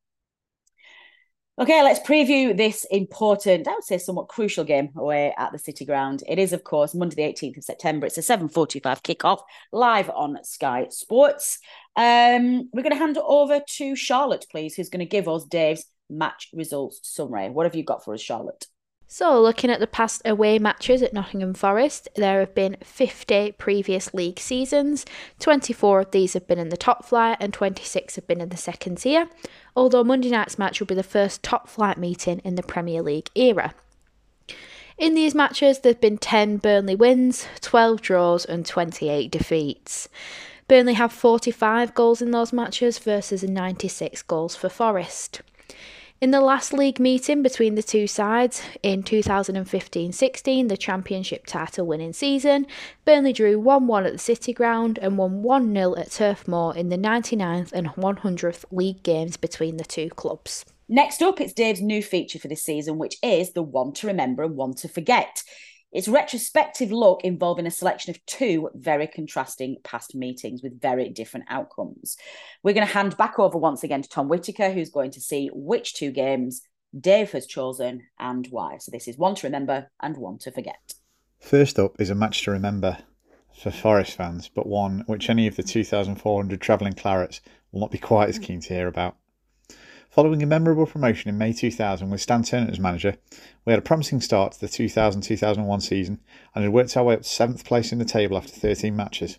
Okay, 1.56 1.84
let's 1.84 2.00
preview 2.00 2.56
this 2.56 2.84
important, 2.90 3.68
I 3.68 3.74
would 3.74 3.84
say 3.84 3.96
somewhat 3.96 4.26
crucial 4.26 4.64
game 4.64 4.88
away 4.96 5.32
at 5.38 5.52
the 5.52 5.58
City 5.60 5.84
Ground. 5.84 6.24
It 6.26 6.40
is, 6.40 6.52
of 6.52 6.64
course, 6.64 6.96
Monday 6.96 7.14
the 7.14 7.22
18th 7.32 7.58
of 7.58 7.62
September. 7.62 8.06
It's 8.06 8.18
a 8.18 8.22
7.45 8.22 8.82
kickoff 9.02 9.38
live 9.70 10.10
on 10.10 10.42
Sky 10.42 10.88
Sports. 10.90 11.60
Um, 11.94 12.68
we're 12.72 12.82
going 12.82 12.90
to 12.90 12.98
hand 12.98 13.18
it 13.18 13.22
over 13.24 13.60
to 13.76 13.94
Charlotte, 13.94 14.46
please, 14.50 14.74
who's 14.74 14.88
going 14.88 14.98
to 14.98 15.06
give 15.06 15.28
us 15.28 15.44
Dave's 15.44 15.84
match 16.10 16.48
results 16.52 16.98
summary. 17.04 17.50
What 17.50 17.66
have 17.66 17.76
you 17.76 17.84
got 17.84 18.04
for 18.04 18.14
us, 18.14 18.20
Charlotte? 18.20 18.66
So, 19.06 19.40
looking 19.40 19.70
at 19.70 19.80
the 19.80 19.86
past 19.86 20.22
away 20.24 20.58
matches 20.58 21.02
at 21.02 21.12
Nottingham 21.12 21.54
Forest, 21.54 22.08
there 22.16 22.40
have 22.40 22.54
been 22.54 22.78
50 22.82 23.52
previous 23.52 24.12
league 24.14 24.40
seasons. 24.40 25.04
24 25.40 26.00
of 26.00 26.10
these 26.10 26.32
have 26.32 26.46
been 26.46 26.58
in 26.58 26.70
the 26.70 26.76
top 26.76 27.04
flight 27.04 27.36
and 27.38 27.52
26 27.52 28.16
have 28.16 28.26
been 28.26 28.40
in 28.40 28.48
the 28.48 28.56
second 28.56 28.96
tier, 28.96 29.28
although 29.76 30.04
Monday 30.04 30.30
night's 30.30 30.58
match 30.58 30.80
will 30.80 30.86
be 30.86 30.94
the 30.94 31.02
first 31.02 31.42
top 31.42 31.68
flight 31.68 31.98
meeting 31.98 32.40
in 32.40 32.54
the 32.54 32.62
Premier 32.62 33.02
League 33.02 33.28
era. 33.34 33.74
In 34.96 35.14
these 35.14 35.34
matches, 35.34 35.80
there 35.80 35.92
have 35.92 36.00
been 36.00 36.18
10 36.18 36.58
Burnley 36.58 36.94
wins, 36.94 37.46
12 37.60 38.00
draws, 38.00 38.44
and 38.44 38.64
28 38.64 39.30
defeats. 39.30 40.08
Burnley 40.66 40.94
have 40.94 41.12
45 41.12 41.94
goals 41.94 42.22
in 42.22 42.30
those 42.30 42.52
matches 42.52 42.98
versus 42.98 43.42
96 43.42 44.22
goals 44.22 44.56
for 44.56 44.68
Forest. 44.68 45.42
In 46.20 46.30
the 46.30 46.40
last 46.40 46.72
league 46.72 47.00
meeting 47.00 47.42
between 47.42 47.74
the 47.74 47.82
two 47.82 48.06
sides 48.06 48.62
in 48.82 49.02
2015 49.02 50.12
16, 50.12 50.68
the 50.68 50.76
Championship 50.76 51.44
title 51.44 51.86
winning 51.86 52.12
season, 52.12 52.66
Burnley 53.04 53.32
drew 53.32 53.58
1 53.58 53.86
1 53.86 54.06
at 54.06 54.12
the 54.12 54.18
City 54.18 54.52
Ground 54.52 54.98
and 55.02 55.18
won 55.18 55.42
1 55.42 55.74
0 55.74 55.96
at 55.96 56.12
Turf 56.12 56.46
Moor 56.46 56.74
in 56.74 56.88
the 56.88 56.96
99th 56.96 57.72
and 57.72 57.88
100th 57.88 58.64
league 58.70 59.02
games 59.02 59.36
between 59.36 59.76
the 59.76 59.84
two 59.84 60.08
clubs. 60.10 60.64
Next 60.88 61.20
up, 61.20 61.40
it's 61.40 61.52
Dave's 61.52 61.82
new 61.82 62.02
feature 62.02 62.38
for 62.38 62.48
this 62.48 62.62
season, 62.62 62.96
which 62.96 63.16
is 63.22 63.52
the 63.52 63.62
one 63.62 63.92
to 63.94 64.06
remember 64.06 64.44
and 64.44 64.56
one 64.56 64.74
to 64.74 64.88
forget. 64.88 65.42
It's 65.94 66.08
retrospective 66.08 66.90
look 66.90 67.22
involving 67.22 67.66
a 67.68 67.70
selection 67.70 68.10
of 68.10 68.26
two 68.26 68.68
very 68.74 69.06
contrasting 69.06 69.76
past 69.84 70.16
meetings 70.16 70.60
with 70.60 70.80
very 70.80 71.08
different 71.08 71.46
outcomes. 71.48 72.16
We're 72.64 72.74
going 72.74 72.86
to 72.86 72.92
hand 72.92 73.16
back 73.16 73.38
over 73.38 73.56
once 73.56 73.84
again 73.84 74.02
to 74.02 74.08
Tom 74.08 74.28
Whitaker, 74.28 74.72
who's 74.72 74.90
going 74.90 75.12
to 75.12 75.20
see 75.20 75.50
which 75.54 75.94
two 75.94 76.10
games 76.10 76.62
Dave 76.98 77.30
has 77.30 77.46
chosen 77.46 78.02
and 78.18 78.48
why. 78.50 78.78
So 78.78 78.90
this 78.90 79.06
is 79.06 79.16
one 79.16 79.36
to 79.36 79.46
remember 79.46 79.88
and 80.02 80.16
one 80.16 80.38
to 80.38 80.50
forget. 80.50 80.94
First 81.38 81.78
up 81.78 82.00
is 82.00 82.10
a 82.10 82.16
match 82.16 82.42
to 82.42 82.50
remember 82.50 82.98
for 83.56 83.70
Forest 83.70 84.16
fans, 84.16 84.50
but 84.52 84.66
one 84.66 85.04
which 85.06 85.30
any 85.30 85.46
of 85.46 85.54
the 85.54 85.62
2,400 85.62 86.60
travelling 86.60 86.94
Clarets 86.94 87.40
will 87.70 87.80
not 87.80 87.92
be 87.92 87.98
quite 87.98 88.28
as 88.28 88.40
keen 88.40 88.60
to 88.62 88.74
hear 88.74 88.88
about. 88.88 89.16
Following 90.14 90.44
a 90.44 90.46
memorable 90.46 90.86
promotion 90.86 91.28
in 91.28 91.38
May 91.38 91.52
2000 91.52 92.08
with 92.08 92.20
Stan 92.20 92.44
Ternent 92.44 92.70
as 92.70 92.78
manager, 92.78 93.16
we 93.64 93.72
had 93.72 93.80
a 93.80 93.82
promising 93.82 94.20
start 94.20 94.52
to 94.52 94.60
the 94.60 94.68
2000 94.68 95.22
2001 95.22 95.80
season 95.80 96.20
and 96.54 96.62
had 96.62 96.72
worked 96.72 96.96
our 96.96 97.02
way 97.02 97.14
up 97.14 97.22
to 97.22 97.28
seventh 97.28 97.64
place 97.64 97.90
in 97.90 97.98
the 97.98 98.04
table 98.04 98.36
after 98.36 98.52
13 98.52 98.94
matches. 98.94 99.38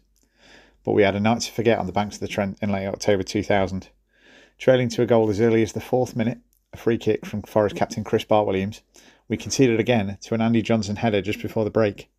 But 0.84 0.92
we 0.92 1.04
had 1.04 1.16
a 1.16 1.22
night 1.22 1.44
to 1.44 1.52
forget 1.54 1.80
on 1.80 1.86
the 1.86 1.94
banks 1.94 2.18
of 2.18 2.20
the 2.20 2.28
Trent 2.28 2.58
in 2.62 2.74
late 2.74 2.88
October 2.88 3.24
2000. 3.24 3.88
Trailing 4.58 4.90
to 4.90 5.02
a 5.02 5.06
goal 5.06 5.30
as 5.30 5.40
early 5.40 5.62
as 5.62 5.72
the 5.72 5.80
fourth 5.80 6.14
minute, 6.14 6.40
a 6.74 6.78
free 6.78 6.98
kick 6.98 7.26
from 7.26 7.44
Forest 7.44 7.78
captain 7.78 8.04
Chris 8.04 8.26
Bart 8.26 8.46
Williams, 8.46 8.82
we 9.30 9.38
conceded 9.38 9.80
again 9.80 10.18
to 10.24 10.34
an 10.34 10.42
Andy 10.42 10.62
Johnson 10.62 10.98
header 10.98 11.22
just 11.22 11.42
before 11.42 11.64
the 11.64 11.70
break. 11.70 12.10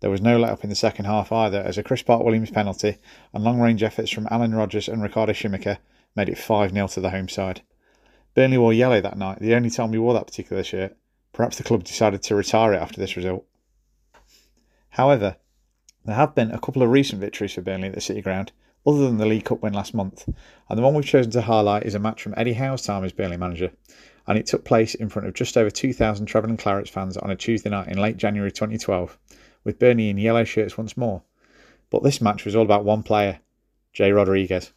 There 0.00 0.10
was 0.10 0.20
no 0.20 0.36
let 0.36 0.50
up 0.50 0.64
in 0.64 0.70
the 0.70 0.74
second 0.74 1.04
half 1.04 1.30
either, 1.30 1.60
as 1.60 1.78
a 1.78 1.84
Chris 1.84 2.02
Bart 2.02 2.24
Williams 2.24 2.50
penalty 2.50 2.96
and 3.32 3.44
long 3.44 3.60
range 3.60 3.84
efforts 3.84 4.10
from 4.10 4.26
Alan 4.32 4.52
Rogers 4.52 4.88
and 4.88 5.00
Riccardo 5.00 5.32
Scimeca 5.32 5.78
made 6.16 6.28
it 6.28 6.38
5 6.38 6.72
0 6.72 6.88
to 6.88 7.00
the 7.00 7.10
home 7.10 7.28
side. 7.28 7.62
Burnley 8.34 8.58
wore 8.58 8.72
yellow 8.72 9.00
that 9.00 9.16
night, 9.16 9.38
the 9.38 9.54
only 9.54 9.70
time 9.70 9.92
we 9.92 9.98
wore 9.98 10.14
that 10.14 10.26
particular 10.26 10.64
shirt. 10.64 10.96
Perhaps 11.32 11.56
the 11.56 11.64
club 11.64 11.84
decided 11.84 12.22
to 12.22 12.34
retire 12.34 12.72
it 12.72 12.82
after 12.82 13.00
this 13.00 13.16
result. 13.16 13.44
However, 14.90 15.36
there 16.04 16.16
have 16.16 16.34
been 16.34 16.50
a 16.50 16.60
couple 16.60 16.82
of 16.82 16.90
recent 16.90 17.20
victories 17.20 17.52
for 17.52 17.62
Burnley 17.62 17.88
at 17.88 17.94
the 17.94 18.00
City 18.00 18.20
Ground, 18.20 18.52
other 18.86 18.98
than 18.98 19.18
the 19.18 19.26
League 19.26 19.44
Cup 19.44 19.62
win 19.62 19.72
last 19.72 19.94
month, 19.94 20.28
and 20.68 20.78
the 20.78 20.82
one 20.82 20.94
we've 20.94 21.04
chosen 21.04 21.30
to 21.32 21.42
highlight 21.42 21.84
is 21.84 21.94
a 21.94 21.98
match 21.98 22.22
from 22.22 22.34
Eddie 22.36 22.52
Howe's 22.52 22.82
time 22.82 23.04
as 23.04 23.12
Burnley 23.12 23.36
manager, 23.36 23.70
and 24.26 24.36
it 24.36 24.46
took 24.46 24.64
place 24.64 24.94
in 24.94 25.08
front 25.08 25.28
of 25.28 25.34
just 25.34 25.56
over 25.56 25.70
2,000 25.70 26.26
travelling 26.26 26.56
Clarets 26.56 26.90
fans 26.90 27.16
on 27.16 27.30
a 27.30 27.36
Tuesday 27.36 27.70
night 27.70 27.88
in 27.88 27.98
late 27.98 28.16
January 28.16 28.52
2012, 28.52 29.16
with 29.62 29.78
Burnley 29.78 30.10
in 30.10 30.18
yellow 30.18 30.44
shirts 30.44 30.76
once 30.76 30.96
more. 30.96 31.22
But 31.90 32.02
this 32.02 32.20
match 32.20 32.44
was 32.44 32.54
all 32.54 32.64
about 32.64 32.84
one 32.84 33.02
player, 33.02 33.40
Jay 33.92 34.12
Rodriguez. 34.12 34.72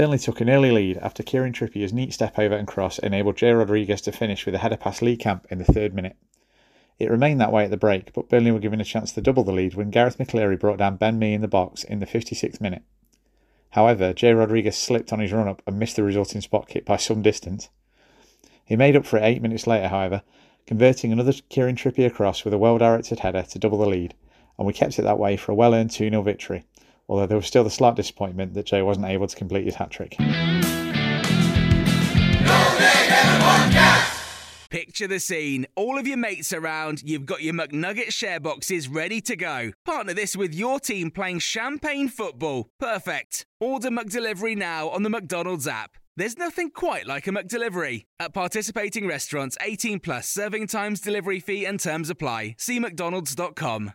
Burnley 0.00 0.16
took 0.16 0.40
an 0.40 0.48
early 0.48 0.70
lead 0.70 0.96
after 0.96 1.22
Kieran 1.22 1.52
Trippier's 1.52 1.92
neat 1.92 2.14
step 2.14 2.38
over 2.38 2.54
and 2.54 2.66
cross 2.66 2.98
enabled 3.00 3.36
Jay 3.36 3.50
Rodriguez 3.50 4.00
to 4.00 4.12
finish 4.12 4.46
with 4.46 4.54
a 4.54 4.58
header 4.58 4.78
past 4.78 5.02
Lee 5.02 5.14
Camp 5.14 5.46
in 5.50 5.58
the 5.58 5.64
third 5.70 5.92
minute. 5.92 6.16
It 6.98 7.10
remained 7.10 7.38
that 7.42 7.52
way 7.52 7.64
at 7.64 7.70
the 7.70 7.76
break, 7.76 8.14
but 8.14 8.30
Burnley 8.30 8.50
were 8.50 8.60
given 8.60 8.80
a 8.80 8.84
chance 8.84 9.12
to 9.12 9.20
double 9.20 9.44
the 9.44 9.52
lead 9.52 9.74
when 9.74 9.92
Garath 9.92 10.16
McCleary 10.16 10.58
brought 10.58 10.78
down 10.78 10.96
Ben 10.96 11.18
Mee 11.18 11.34
in 11.34 11.42
the 11.42 11.48
box 11.48 11.84
in 11.84 12.00
the 12.00 12.06
56th 12.06 12.62
minute. 12.62 12.80
However, 13.72 14.14
Jay 14.14 14.32
Rodriguez 14.32 14.78
slipped 14.78 15.12
on 15.12 15.20
his 15.20 15.34
run 15.34 15.48
up 15.48 15.60
and 15.66 15.78
missed 15.78 15.96
the 15.96 16.02
resulting 16.02 16.40
spot 16.40 16.66
kick 16.66 16.86
by 16.86 16.96
some 16.96 17.20
distance. 17.20 17.68
He 18.64 18.76
made 18.76 18.96
up 18.96 19.04
for 19.04 19.18
it 19.18 19.24
eight 19.24 19.42
minutes 19.42 19.66
later, 19.66 19.88
however, 19.88 20.22
converting 20.66 21.12
another 21.12 21.34
Kieran 21.50 21.76
Trippier 21.76 22.10
cross 22.10 22.42
with 22.42 22.54
a 22.54 22.58
well 22.58 22.78
directed 22.78 23.18
header 23.18 23.42
to 23.42 23.58
double 23.58 23.76
the 23.76 23.86
lead, 23.86 24.14
and 24.56 24.66
we 24.66 24.72
kept 24.72 24.98
it 24.98 25.02
that 25.02 25.18
way 25.18 25.36
for 25.36 25.52
a 25.52 25.54
well 25.54 25.74
earned 25.74 25.90
2 25.90 26.08
0 26.08 26.22
victory 26.22 26.64
although 27.10 27.26
there 27.26 27.36
was 27.36 27.46
still 27.46 27.64
the 27.64 27.70
slight 27.70 27.96
disappointment 27.96 28.54
that 28.54 28.66
Jay 28.66 28.80
wasn't 28.80 29.04
able 29.04 29.26
to 29.26 29.36
complete 29.36 29.64
his 29.64 29.74
hat 29.74 29.90
trick. 29.90 30.16
Picture 34.70 35.08
the 35.08 35.18
scene. 35.18 35.66
All 35.74 35.98
of 35.98 36.06
your 36.06 36.16
mates 36.16 36.52
around, 36.52 37.02
you've 37.02 37.26
got 37.26 37.42
your 37.42 37.54
McNugget 37.54 38.12
share 38.12 38.38
boxes 38.38 38.86
ready 38.86 39.20
to 39.22 39.34
go. 39.34 39.72
Partner 39.84 40.14
this 40.14 40.36
with 40.36 40.54
your 40.54 40.78
team 40.78 41.10
playing 41.10 41.40
champagne 41.40 42.08
football. 42.08 42.68
Perfect. 42.78 43.44
Order 43.58 43.90
McDelivery 43.90 44.56
now 44.56 44.88
on 44.88 45.02
the 45.02 45.10
McDonald's 45.10 45.66
app. 45.66 45.96
There's 46.16 46.38
nothing 46.38 46.70
quite 46.70 47.06
like 47.06 47.26
a 47.26 47.32
McDelivery. 47.32 48.04
At 48.20 48.32
participating 48.32 49.08
restaurants, 49.08 49.58
18 49.60 49.98
plus 49.98 50.28
serving 50.28 50.68
times, 50.68 51.00
delivery 51.00 51.40
fee, 51.40 51.64
and 51.64 51.80
terms 51.80 52.08
apply. 52.08 52.54
See 52.58 52.78
McDonald's.com. 52.78 53.94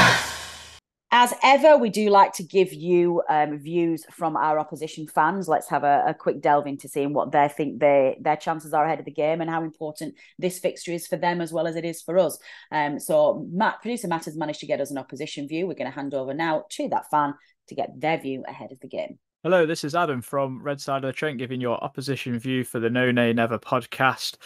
As 1.13 1.33
ever, 1.43 1.77
we 1.77 1.89
do 1.89 2.09
like 2.09 2.31
to 2.33 2.43
give 2.43 2.71
you 2.71 3.21
um, 3.27 3.59
views 3.59 4.05
from 4.11 4.37
our 4.37 4.57
opposition 4.57 5.07
fans. 5.07 5.49
Let's 5.49 5.67
have 5.67 5.83
a, 5.83 6.05
a, 6.07 6.13
quick 6.13 6.41
delve 6.41 6.67
into 6.67 6.87
seeing 6.87 7.13
what 7.13 7.33
they 7.33 7.49
think 7.49 7.81
they, 7.81 8.17
their 8.21 8.37
chances 8.37 8.73
are 8.73 8.85
ahead 8.85 8.99
of 8.99 9.03
the 9.03 9.11
game 9.11 9.41
and 9.41 9.49
how 9.49 9.61
important 9.61 10.15
this 10.39 10.59
fixture 10.59 10.93
is 10.93 11.07
for 11.07 11.17
them 11.17 11.41
as 11.41 11.51
well 11.51 11.67
as 11.67 11.75
it 11.75 11.83
is 11.83 12.01
for 12.01 12.17
us. 12.17 12.39
Um, 12.71 12.97
so, 12.97 13.45
Matt, 13.51 13.81
producer 13.81 14.07
Matt 14.07 14.23
has 14.23 14.37
managed 14.37 14.61
to 14.61 14.67
get 14.67 14.79
us 14.79 14.89
an 14.89 14.97
opposition 14.97 15.49
view. 15.49 15.67
We're 15.67 15.73
going 15.73 15.91
to 15.91 15.95
hand 15.95 16.13
over 16.13 16.33
now 16.33 16.63
to 16.69 16.87
that 16.87 17.09
fan 17.11 17.33
to 17.67 17.75
get 17.75 17.99
their 17.99 18.17
view 18.17 18.45
ahead 18.47 18.71
of 18.71 18.79
the 18.79 18.87
game. 18.87 19.19
Hello, 19.43 19.65
this 19.65 19.83
is 19.83 19.95
Adam 19.95 20.21
from 20.21 20.63
Red 20.63 20.79
Side 20.79 21.03
of 21.03 21.09
the 21.09 21.13
Trent 21.13 21.39
giving 21.39 21.59
your 21.59 21.83
opposition 21.83 22.39
view 22.39 22.63
for 22.63 22.79
the 22.79 22.89
No 22.89 23.11
Nay 23.11 23.33
Never 23.33 23.59
podcast. 23.59 24.37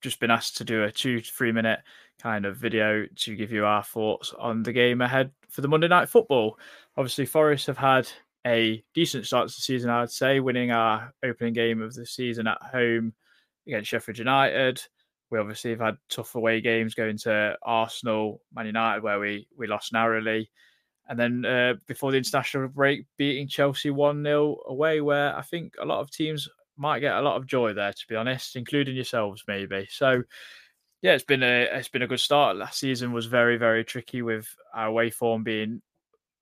Just 0.00 0.20
been 0.20 0.30
asked 0.30 0.56
to 0.58 0.64
do 0.64 0.84
a 0.84 0.90
two 0.92 1.20
to 1.20 1.30
three 1.30 1.52
minute 1.52 1.80
kind 2.20 2.44
of 2.44 2.56
video 2.56 3.06
to 3.16 3.36
give 3.36 3.50
you 3.50 3.64
our 3.64 3.82
thoughts 3.82 4.34
on 4.38 4.62
the 4.62 4.72
game 4.72 5.00
ahead 5.00 5.30
for 5.48 5.60
the 5.60 5.68
Monday 5.68 5.88
Night 5.88 6.08
Football. 6.08 6.58
Obviously, 6.96 7.26
Forest 7.26 7.66
have 7.66 7.78
had 7.78 8.08
a 8.46 8.82
decent 8.94 9.26
start 9.26 9.48
to 9.48 9.54
the 9.54 9.60
season, 9.60 9.90
I 9.90 10.00
would 10.00 10.10
say, 10.10 10.40
winning 10.40 10.70
our 10.70 11.12
opening 11.24 11.52
game 11.52 11.82
of 11.82 11.94
the 11.94 12.06
season 12.06 12.46
at 12.46 12.62
home 12.62 13.12
against 13.66 13.90
Sheffield 13.90 14.18
United. 14.18 14.82
We 15.30 15.38
obviously 15.38 15.70
have 15.70 15.80
had 15.80 15.98
tough 16.08 16.34
away 16.34 16.60
games 16.60 16.94
going 16.94 17.18
to 17.18 17.56
Arsenal, 17.62 18.42
Man 18.54 18.66
United, 18.66 19.02
where 19.02 19.20
we, 19.20 19.46
we 19.56 19.66
lost 19.66 19.92
narrowly. 19.92 20.50
And 21.08 21.18
then 21.18 21.44
uh, 21.44 21.74
before 21.86 22.10
the 22.10 22.18
international 22.18 22.68
break, 22.68 23.04
beating 23.16 23.48
Chelsea 23.48 23.90
1 23.90 24.22
0 24.22 24.58
away, 24.66 25.00
where 25.00 25.36
I 25.36 25.42
think 25.42 25.74
a 25.80 25.84
lot 25.84 26.00
of 26.00 26.10
teams 26.10 26.48
might 26.76 27.00
get 27.00 27.16
a 27.16 27.22
lot 27.22 27.36
of 27.36 27.46
joy 27.46 27.72
there, 27.72 27.92
to 27.92 28.06
be 28.08 28.16
honest, 28.16 28.56
including 28.56 28.94
yourselves, 28.94 29.44
maybe. 29.46 29.86
So, 29.90 30.22
yeah, 31.02 31.12
it's 31.12 31.24
been 31.24 31.42
a 31.42 31.62
it's 31.72 31.88
been 31.88 32.02
a 32.02 32.06
good 32.06 32.20
start. 32.20 32.56
Last 32.56 32.78
season 32.78 33.12
was 33.12 33.26
very 33.26 33.56
very 33.56 33.84
tricky 33.84 34.22
with 34.22 34.48
our 34.74 34.88
away 34.88 35.10
form 35.10 35.42
being 35.42 35.82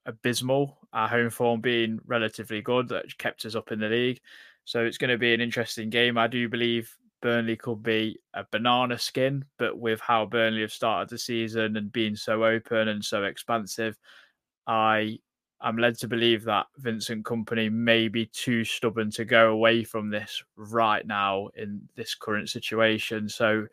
abysmal, 0.07 0.79
our 0.93 1.09
home 1.09 1.31
form 1.31 1.61
being 1.61 2.01
relatively 2.07 2.63
good 2.63 2.89
that 2.89 3.17
kept 3.19 3.45
us 3.45 3.55
up 3.55 3.71
in 3.73 3.81
the 3.81 3.89
league. 3.89 4.21
So 4.65 4.85
it's 4.85 4.99
going 4.99 5.11
to 5.11 5.19
be 5.19 5.33
an 5.33 5.41
interesting 5.41 5.91
game. 5.91 6.19
I 6.19 6.27
do 6.27 6.49
believe 6.49 6.95
Burnley 7.23 7.57
could 7.57 7.83
be 7.83 8.19
a 8.35 8.45
banana 8.51 8.99
skin, 8.99 9.45
but 9.59 9.79
with 9.79 10.01
how 10.01 10.27
Burnley 10.27 10.61
have 10.63 10.73
started 10.73 11.09
the 11.09 11.19
season 11.19 11.77
and 11.77 11.93
being 11.93 12.17
so 12.17 12.45
open 12.45 12.89
and 12.89 13.05
so 13.05 13.25
expansive, 13.25 13.97
I 14.67 15.19
am 15.63 15.77
led 15.77 15.99
to 15.99 16.09
believe 16.09 16.45
that 16.45 16.67
Vincent 16.77 17.25
Kompany 17.25 17.71
may 17.71 18.09
be 18.09 18.27
too 18.27 18.65
stubborn 18.65 19.11
to 19.13 19.25
go 19.25 19.51
away 19.51 19.85
from 19.85 20.11
this 20.11 20.43
right 20.57 21.07
now 21.07 21.49
in 21.57 21.89
this 21.97 22.15
current 22.15 22.49
situation. 22.49 23.29
So 23.29 23.67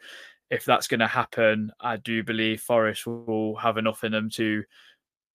if 0.49 0.65
that's 0.65 0.87
going 0.87 0.99
to 0.99 1.07
happen, 1.07 1.71
I 1.79 1.97
do 1.97 2.23
believe 2.23 2.61
Forest 2.61 3.07
will 3.07 3.55
have 3.55 3.77
enough 3.77 4.03
in 4.03 4.11
them 4.11 4.29
to 4.31 4.63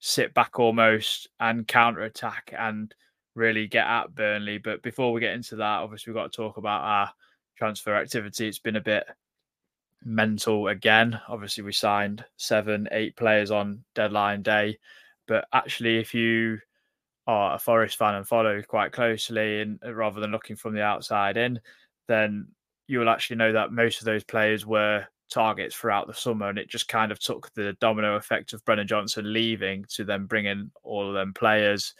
sit 0.01 0.35
back 0.35 0.59
almost 0.59 1.29
and 1.39 1.69
counter 1.69 2.03
attack 2.03 2.53
and 2.57 2.95
really 3.35 3.67
get 3.67 3.87
at 3.87 4.15
Burnley. 4.15 4.59
But 4.59 4.83
before 4.83 5.13
we 5.13 5.21
get 5.21 5.35
into 5.35 5.57
that, 5.57 5.81
obviously 5.81 6.13
we've 6.13 6.21
got 6.21 6.33
to 6.33 6.37
talk 6.37 6.57
about 6.57 6.83
our 6.83 7.13
transfer 7.57 7.95
activity, 7.95 8.49
it's 8.49 8.59
been 8.59 8.77
a 8.77 8.81
bit 8.81 9.05
mental 10.05 10.69
again. 10.69 11.21
Obviously, 11.29 11.63
we 11.63 11.73
signed 11.73 12.25
seven, 12.37 12.89
eight 12.91 13.17
players 13.17 13.51
on 13.51 13.85
deadline 13.95 14.43
day, 14.43 14.79
but 15.31 15.47
actually, 15.53 15.99
if 15.99 16.13
you 16.13 16.59
are 17.29 17.55
a 17.55 17.59
Forest 17.59 17.97
fan 17.97 18.17
and 18.17 18.27
follow 18.27 18.61
quite 18.63 18.91
closely, 18.91 19.61
and 19.61 19.79
uh, 19.87 19.95
rather 19.95 20.21
than 20.21 20.33
looking 20.33 20.57
from 20.57 20.75
the 20.75 20.83
outside 20.83 21.37
in, 21.37 21.61
then 22.09 22.49
you 22.89 22.99
will 22.99 23.09
actually 23.09 23.37
know 23.37 23.53
that 23.53 23.71
most 23.71 24.01
of 24.01 24.07
those 24.07 24.25
players 24.25 24.67
were 24.67 25.07
targets 25.31 25.77
throughout 25.77 26.09
the 26.09 26.15
summer, 26.15 26.49
and 26.49 26.59
it 26.59 26.69
just 26.69 26.89
kind 26.89 27.13
of 27.13 27.21
took 27.21 27.55
the 27.55 27.75
domino 27.75 28.17
effect 28.17 28.53
of 28.53 28.65
Brennan 28.65 28.89
Johnson 28.89 29.33
leaving 29.33 29.85
to 29.91 30.03
then 30.03 30.27
bring 30.27 30.47
in 30.47 30.73
all 30.83 31.07
of 31.07 31.15
them 31.15 31.33
players. 31.33 31.95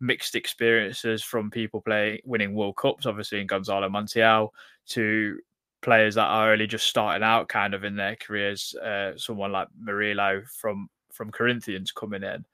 Mixed 0.00 0.34
experiences 0.34 1.22
from 1.22 1.50
people 1.50 1.80
playing 1.80 2.18
winning 2.26 2.52
World 2.52 2.76
Cups, 2.76 3.06
obviously 3.06 3.40
in 3.40 3.46
Gonzalo 3.46 3.88
Montiel, 3.88 4.50
to 4.88 5.38
players 5.80 6.16
that 6.16 6.26
are 6.26 6.52
only 6.52 6.66
just 6.66 6.86
starting 6.86 7.22
out 7.22 7.48
kind 7.48 7.72
of 7.72 7.82
in 7.82 7.96
their 7.96 8.16
careers. 8.16 8.74
Uh, 8.74 9.16
someone 9.16 9.52
like 9.52 9.68
Murillo 9.80 10.42
from 10.60 10.90
from 11.14 11.30
Corinthians 11.30 11.92
coming 11.92 12.22
in. 12.22 12.44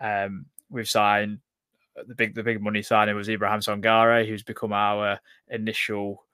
Um, 0.00 0.46
we've 0.70 0.88
signed 0.88 1.38
the 2.06 2.14
big 2.14 2.34
the 2.34 2.42
big 2.42 2.62
money 2.62 2.82
signing 2.82 3.14
was 3.14 3.28
Ibrahim 3.28 3.60
Sangare, 3.60 4.26
who's 4.26 4.42
become 4.42 4.72
our 4.72 5.18
initial 5.48 6.24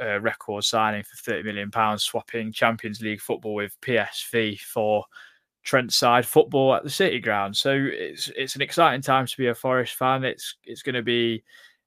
uh, 0.00 0.20
record 0.20 0.64
signing 0.64 1.02
for 1.02 1.16
30 1.16 1.42
million 1.42 1.70
pounds, 1.70 2.04
swapping 2.04 2.52
Champions 2.52 3.00
League 3.00 3.20
football 3.20 3.54
with 3.54 3.80
PSV 3.80 4.60
for 4.60 5.04
Trent 5.62 5.92
side 5.92 6.26
football 6.26 6.74
at 6.74 6.84
the 6.84 6.90
City 6.90 7.18
Ground. 7.20 7.56
So 7.56 7.72
it's 7.74 8.30
it's 8.36 8.54
an 8.54 8.62
exciting 8.62 9.00
time 9.00 9.26
to 9.26 9.36
be 9.36 9.48
a 9.48 9.54
Forest 9.54 9.94
fan. 9.94 10.24
It's 10.24 10.56
it's 10.64 10.82
going 10.82 10.94
to 10.94 11.02
be 11.02 11.42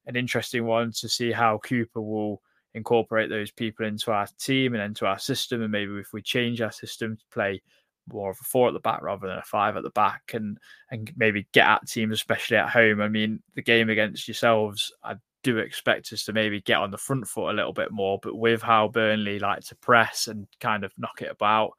an 0.08 0.16
interesting 0.16 0.66
one 0.66 0.92
to 0.94 1.08
see 1.08 1.32
how 1.32 1.60
Cooper 1.60 2.02
will 2.02 2.42
incorporate 2.74 3.30
those 3.30 3.52
people 3.52 3.86
into 3.86 4.12
our 4.12 4.28
team 4.40 4.74
and 4.74 4.84
into 4.84 5.06
our 5.06 5.20
system. 5.20 5.62
And 5.62 5.72
maybe 5.72 5.94
if 5.98 6.12
we 6.14 6.22
change 6.22 6.62
our 6.62 6.72
system 6.72 7.18
to 7.18 7.24
play 7.32 7.62
more 8.08 8.32
of 8.32 8.38
a 8.42 8.44
four 8.44 8.68
at 8.68 8.74
the 8.74 8.80
back 8.80 9.02
rather 9.02 9.28
than 9.28 9.38
a 9.38 9.44
five 9.44 9.78
at 9.78 9.84
the 9.84 9.90
back 9.92 10.32
and 10.34 10.58
and 10.92 11.12
maybe 11.18 11.48
get 11.54 11.68
at 11.68 11.88
teams, 11.88 12.14
especially 12.14 12.58
at 12.58 12.70
home. 12.70 13.02
I 13.02 13.08
mean, 13.08 13.42
the 13.56 13.62
game 13.62 13.90
against 13.90 14.28
yourselves, 14.28 14.92
I 15.04 15.16
do 15.44 15.58
expect 15.58 16.12
us 16.14 16.24
to 16.26 16.34
maybe 16.34 16.62
get 16.62 16.78
on 16.78 16.92
the 16.92 16.98
front 16.98 17.28
foot 17.28 17.52
a 17.52 17.56
little 17.56 17.74
bit 17.74 17.92
more, 17.92 18.20
but 18.22 18.36
with 18.36 18.62
how 18.62 18.88
Burnley 18.88 19.40
like 19.40 19.62
to 19.66 19.76
press 19.76 20.28
and 20.28 20.48
kind 20.60 20.84
of 20.84 20.94
knock 20.98 21.22
it 21.22 21.32
about, 21.32 21.72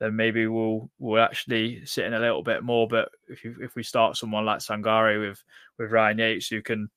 then 0.00 0.16
maybe 0.16 0.46
we'll 0.46 0.90
we'll 0.98 1.22
actually 1.22 1.84
sit 1.86 2.04
in 2.04 2.14
a 2.14 2.20
little 2.20 2.42
bit 2.42 2.62
more. 2.62 2.88
But 2.88 3.10
if 3.28 3.44
you, 3.44 3.56
if 3.60 3.76
we 3.76 3.82
start 3.82 4.16
someone 4.16 4.44
like 4.44 4.58
Sangare 4.58 5.20
with 5.20 5.42
with 5.78 5.92
Ryan 5.92 6.18
Yates 6.18 6.48
who 6.48 6.62
can 6.62 6.90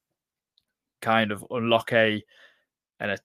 kind 1.01 1.31
of 1.31 1.45
unlock 1.51 1.93
a 1.93 2.23
and 2.99 3.19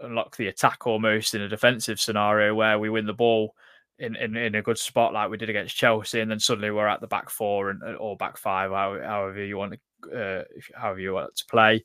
unlock 0.00 0.36
the 0.36 0.48
attack 0.48 0.86
almost 0.86 1.34
in 1.34 1.42
a 1.42 1.48
defensive 1.48 2.00
scenario 2.00 2.54
where 2.54 2.78
we 2.78 2.90
win 2.90 3.06
the 3.06 3.12
ball 3.12 3.54
in, 3.98 4.16
in, 4.16 4.36
in 4.36 4.54
a 4.54 4.62
good 4.62 4.78
spot 4.78 5.12
like 5.12 5.30
we 5.30 5.36
did 5.36 5.50
against 5.50 5.76
Chelsea, 5.76 6.20
and 6.20 6.30
then 6.30 6.40
suddenly 6.40 6.70
we're 6.70 6.86
at 6.86 7.00
the 7.00 7.06
back 7.06 7.30
four 7.30 7.70
and 7.70 7.82
or 7.98 8.16
back 8.16 8.36
five, 8.36 8.70
however 8.70 9.44
you 9.44 9.56
want 9.56 9.74
to, 10.02 10.16
uh, 10.16 10.44
however 10.74 11.00
you 11.00 11.14
want 11.14 11.34
to 11.34 11.46
play, 11.46 11.84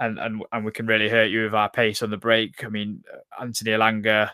and 0.00 0.18
and 0.18 0.42
and 0.52 0.64
we 0.64 0.72
can 0.72 0.86
really 0.86 1.08
hurt 1.08 1.30
you 1.30 1.44
with 1.44 1.54
our 1.54 1.70
pace 1.70 2.02
on 2.02 2.10
the 2.10 2.16
break. 2.16 2.64
I 2.64 2.68
mean, 2.68 3.02
Anthony 3.40 3.70
Elanga 3.70 4.30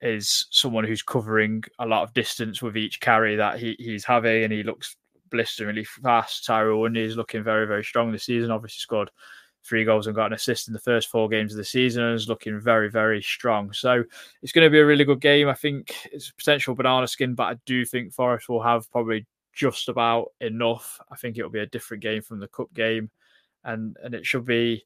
is 0.00 0.46
someone 0.50 0.84
who's 0.84 1.02
covering 1.02 1.62
a 1.78 1.86
lot 1.86 2.02
of 2.02 2.12
distance 2.14 2.60
with 2.60 2.76
each 2.76 3.00
carry 3.00 3.36
that 3.36 3.58
he, 3.58 3.76
he's 3.78 4.04
having, 4.04 4.44
and 4.44 4.52
he 4.52 4.62
looks 4.62 4.96
blisteringly 5.30 5.84
fast. 5.84 6.46
Taiwo 6.46 6.90
Awoniyi 6.90 7.06
is 7.06 7.16
looking 7.16 7.42
very 7.42 7.66
very 7.66 7.84
strong 7.84 8.12
this 8.12 8.24
season. 8.24 8.50
Obviously 8.50 8.80
scored 8.80 9.10
three 9.66 9.84
goals 9.84 10.06
and 10.06 10.16
got 10.16 10.26
an 10.26 10.32
assist 10.32 10.68
in 10.68 10.72
the 10.72 10.80
first 10.80 11.08
four 11.08 11.28
games 11.28 11.52
of 11.52 11.58
the 11.58 11.64
season 11.64 12.02
and 12.02 12.14
is 12.14 12.28
looking 12.28 12.60
very, 12.60 12.90
very 12.90 13.22
strong. 13.22 13.72
So 13.72 14.04
it's 14.42 14.52
going 14.52 14.64
to 14.64 14.70
be 14.70 14.78
a 14.78 14.86
really 14.86 15.04
good 15.04 15.20
game. 15.20 15.48
I 15.48 15.54
think 15.54 15.94
it's 16.12 16.30
potential 16.30 16.74
banana 16.74 17.06
skin, 17.06 17.34
but 17.34 17.44
I 17.44 17.56
do 17.66 17.84
think 17.84 18.12
Forest 18.12 18.48
will 18.48 18.62
have 18.62 18.90
probably 18.90 19.26
just 19.52 19.88
about 19.88 20.32
enough. 20.40 21.00
I 21.10 21.16
think 21.16 21.36
it'll 21.36 21.50
be 21.50 21.60
a 21.60 21.66
different 21.66 22.02
game 22.02 22.22
from 22.22 22.38
the 22.38 22.48
cup 22.48 22.72
game, 22.74 23.10
and 23.64 23.96
and 24.02 24.14
it 24.14 24.24
should 24.26 24.44
be 24.44 24.84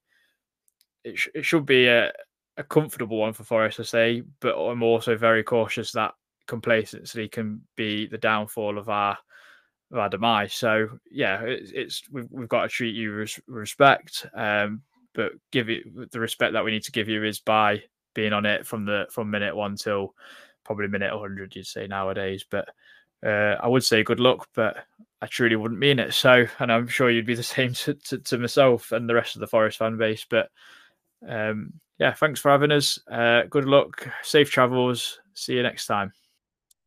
it, 1.04 1.18
sh- 1.18 1.28
it 1.35 1.44
should 1.44 1.66
be 1.66 1.88
a, 1.88 2.12
a 2.57 2.64
comfortable 2.64 3.18
one 3.18 3.33
for 3.33 3.44
Forest, 3.44 3.81
I 3.81 3.83
say. 3.83 4.22
But 4.40 4.57
I'm 4.57 4.83
also 4.83 5.16
very 5.16 5.42
cautious 5.42 5.92
that 5.92 6.14
complacency 6.46 7.28
can 7.28 7.62
be 7.76 8.07
the 8.07 8.18
downfall 8.18 8.78
of 8.78 8.88
our 8.88 9.18
of 9.92 10.22
our. 10.22 10.48
So 10.48 10.88
yeah, 11.11 11.42
it's, 11.42 11.72
it's 11.72 12.03
we've, 12.11 12.29
we've 12.31 12.48
got 12.48 12.62
to 12.62 12.68
treat 12.68 12.94
you 12.94 13.26
respect, 13.46 14.26
um, 14.35 14.83
but 15.14 15.33
give 15.50 15.68
it 15.68 16.11
the 16.12 16.20
respect 16.20 16.53
that 16.53 16.64
we 16.64 16.70
need 16.70 16.85
to 16.85 16.92
give 16.92 17.09
you 17.09 17.24
is 17.24 17.40
by 17.40 17.83
being 18.14 18.33
on 18.33 18.46
it 18.46 18.66
from 18.66 18.85
the 18.85 19.07
from 19.11 19.31
minute 19.31 19.55
one 19.55 19.76
till 19.76 20.14
probably 20.64 20.88
minute 20.88 21.12
100 21.12 21.55
you'd 21.55 21.66
say 21.66 21.87
nowadays. 21.87 22.44
But 22.48 22.68
uh, 23.24 23.57
i 23.61 23.68
would 23.68 23.85
say 23.85 24.03
good 24.03 24.18
luck 24.18 24.48
but 24.55 24.79
i 25.20 25.26
truly 25.26 25.57
wouldn't 25.57 25.81
mean 25.81 25.98
it. 25.98 26.14
So 26.14 26.46
and 26.59 26.72
i'm 26.72 26.88
sure 26.88 27.11
you'd 27.11 27.26
be 27.26 27.35
the 27.35 27.42
same 27.57 27.74
to, 27.74 27.94
to, 27.94 28.18
to 28.18 28.38
myself 28.38 28.92
and 28.92 29.09
the 29.09 29.14
rest 29.14 29.37
of 29.37 29.40
the 29.40 29.46
forest 29.46 29.79
fan 29.79 29.96
base 29.96 30.26
but 30.29 30.48
um, 31.29 31.72
yeah 31.98 32.14
thanks 32.14 32.40
for 32.40 32.50
having 32.50 32.72
us. 32.72 32.98
Uh, 33.11 33.42
good 33.50 33.66
luck 33.66 34.09
safe 34.22 34.50
travels. 34.50 35.20
See 35.35 35.55
you 35.55 35.62
next 35.62 35.87
time 35.87 36.12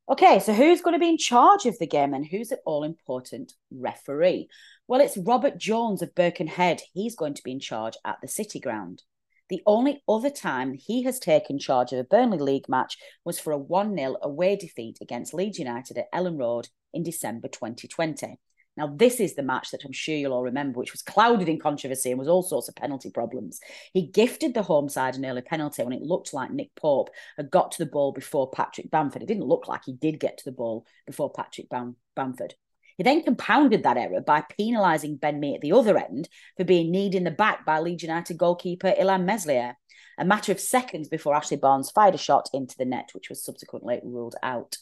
Okay, 0.10 0.40
so 0.40 0.54
who's 0.54 0.82
going 0.82 0.96
to 0.96 1.00
be 1.00 1.08
in 1.08 1.18
charge 1.18 1.66
of 1.66 1.80
the 1.80 1.88
game 1.88 2.14
and 2.14 2.26
who's 2.26 2.50
the 2.50 2.60
all 2.66 2.84
important 2.84 3.54
referee? 3.72 4.50
Well, 4.86 5.00
it's 5.00 5.18
Robert 5.18 5.58
Jones 5.58 6.02
of 6.02 6.14
Birkenhead. 6.14 6.82
He's 6.94 7.16
going 7.16 7.36
to 7.36 7.42
be 7.42 7.54
in 7.54 7.62
charge 7.62 7.94
at 8.04 8.18
the 8.22 8.28
City 8.28 8.60
Ground. 8.60 9.04
The 9.50 9.62
only 9.66 10.04
other 10.10 10.30
time 10.30 10.74
he 10.74 11.04
has 11.04 11.20
taken 11.20 11.58
charge 11.58 11.94
of 11.94 12.00
a 12.00 12.04
Burnley 12.04 12.38
League 12.38 12.68
match 12.68 12.98
was 13.24 13.40
for 13.40 13.54
a 13.54 13.58
1 13.58 13.96
0 13.96 14.18
away 14.22 14.58
defeat 14.58 14.98
against 15.02 15.34
Leeds 15.34 15.58
United 15.58 15.98
at 15.98 16.12
Elland 16.14 16.38
Road 16.38 16.68
in 16.94 17.04
December 17.04 17.48
2020. 17.48 18.40
Now, 18.76 18.88
this 18.88 19.20
is 19.20 19.36
the 19.36 19.44
match 19.44 19.70
that 19.72 19.86
I'm 19.86 19.92
sure 19.92 20.16
you'll 20.16 20.34
all 20.34 20.44
remember, 20.44 20.80
which 20.80 20.94
was 20.94 21.04
clouded 21.04 21.48
in 21.48 21.60
controversy 21.60 22.10
and 22.10 22.18
was 22.18 22.28
all 22.28 22.42
sorts 22.42 22.68
of 22.68 22.76
penalty 22.76 23.12
problems. 23.12 23.60
He 23.94 24.08
gifted 24.08 24.54
the 24.54 24.64
home 24.64 24.90
side 24.90 25.16
an 25.16 25.26
early 25.26 25.42
penalty 25.42 25.84
when 25.84 25.94
it 25.94 26.02
looked 26.02 26.34
like 26.34 26.52
Nick 26.52 26.74
Pope 26.76 27.12
had 27.38 27.52
got 27.52 27.72
to 27.74 27.84
the 27.84 27.90
ball 27.90 28.12
before 28.12 28.50
Patrick 28.50 28.90
Bamford. 28.90 29.22
It 29.22 29.28
didn't 29.28 29.46
look 29.46 29.68
like 29.68 29.82
he 29.86 29.94
did 29.94 30.20
get 30.20 30.40
to 30.40 30.46
the 30.46 30.52
ball 30.52 30.88
before 31.06 31.32
Patrick 31.32 31.70
Bam- 31.70 31.98
Bamford. 32.16 32.56
He 32.98 33.04
then 33.04 33.24
compounded 33.24 33.84
that 33.84 33.98
error 33.98 34.22
by 34.22 34.44
penalising 34.60 35.20
Ben 35.20 35.40
Mee 35.40 35.56
at 35.56 35.62
the 35.62 35.74
other 35.74 35.98
end 35.98 36.30
for 36.58 36.64
being 36.64 36.92
kneed 36.92 37.16
in 37.16 37.24
the 37.24 37.32
back 37.32 37.66
by 37.66 37.80
Leeds 37.80 38.04
United 38.04 38.38
goalkeeper 38.38 38.94
Illan 39.00 39.26
Meslier, 39.26 39.78
a 40.18 40.26
matter 40.26 40.52
of 40.52 40.60
seconds 40.60 41.10
before 41.10 41.36
Ashley 41.36 41.58
Barnes 41.58 41.90
fired 41.92 42.16
a 42.16 42.20
shot 42.20 42.50
into 42.54 42.78
the 42.78 42.86
net, 42.86 43.10
which 43.14 43.30
was 43.30 43.44
subsequently 43.44 44.00
ruled 44.04 44.36
out. 44.44 44.78